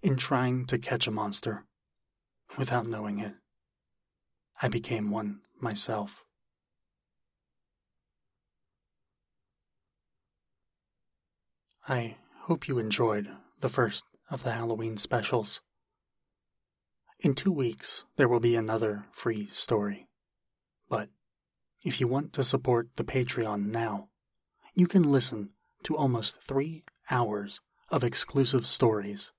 In 0.02 0.16
trying 0.16 0.66
to 0.66 0.78
catch 0.78 1.06
a 1.06 1.10
monster, 1.10 1.64
without 2.58 2.86
knowing 2.86 3.18
it, 3.18 3.34
I 4.62 4.68
became 4.68 5.10
one 5.10 5.40
myself. 5.60 6.24
I 11.88 12.16
hope 12.42 12.68
you 12.68 12.78
enjoyed 12.78 13.28
the 13.60 13.68
first 13.68 14.04
of 14.30 14.42
the 14.42 14.52
Halloween 14.52 14.96
specials. 14.96 15.60
In 17.20 17.34
two 17.34 17.52
weeks, 17.52 18.04
there 18.16 18.28
will 18.28 18.40
be 18.40 18.56
another 18.56 19.06
free 19.10 19.48
story. 19.48 20.08
But 20.88 21.08
if 21.84 22.00
you 22.00 22.08
want 22.08 22.32
to 22.34 22.44
support 22.44 22.88
the 22.96 23.04
Patreon 23.04 23.66
now, 23.66 24.08
you 24.74 24.86
can 24.86 25.02
listen 25.02 25.50
to 25.84 25.96
almost 25.96 26.40
three 26.42 26.84
hours 27.10 27.60
of 27.90 28.04
exclusive 28.04 28.66
stories. 28.66 29.32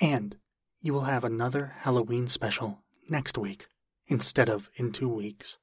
And 0.00 0.36
you 0.80 0.92
will 0.92 1.02
have 1.02 1.24
another 1.24 1.74
Halloween 1.80 2.28
special 2.28 2.82
next 3.08 3.36
week 3.36 3.66
instead 4.06 4.48
of 4.48 4.70
in 4.76 4.92
two 4.92 5.08
weeks. 5.08 5.58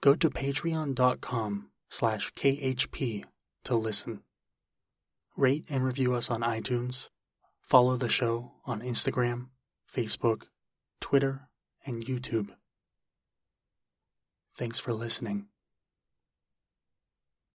Go 0.00 0.14
to 0.14 0.30
patreon.com 0.30 1.70
slash 1.88 2.32
khp 2.32 3.24
to 3.64 3.74
listen. 3.74 4.22
Rate 5.36 5.64
and 5.68 5.84
review 5.84 6.14
us 6.14 6.30
on 6.30 6.42
iTunes. 6.42 7.08
Follow 7.60 7.96
the 7.96 8.08
show 8.08 8.52
on 8.64 8.80
Instagram, 8.80 9.48
Facebook, 9.92 10.44
Twitter, 11.00 11.48
and 11.84 12.04
YouTube. 12.04 12.50
Thanks 14.56 14.78
for 14.78 14.92
listening. 14.92 15.48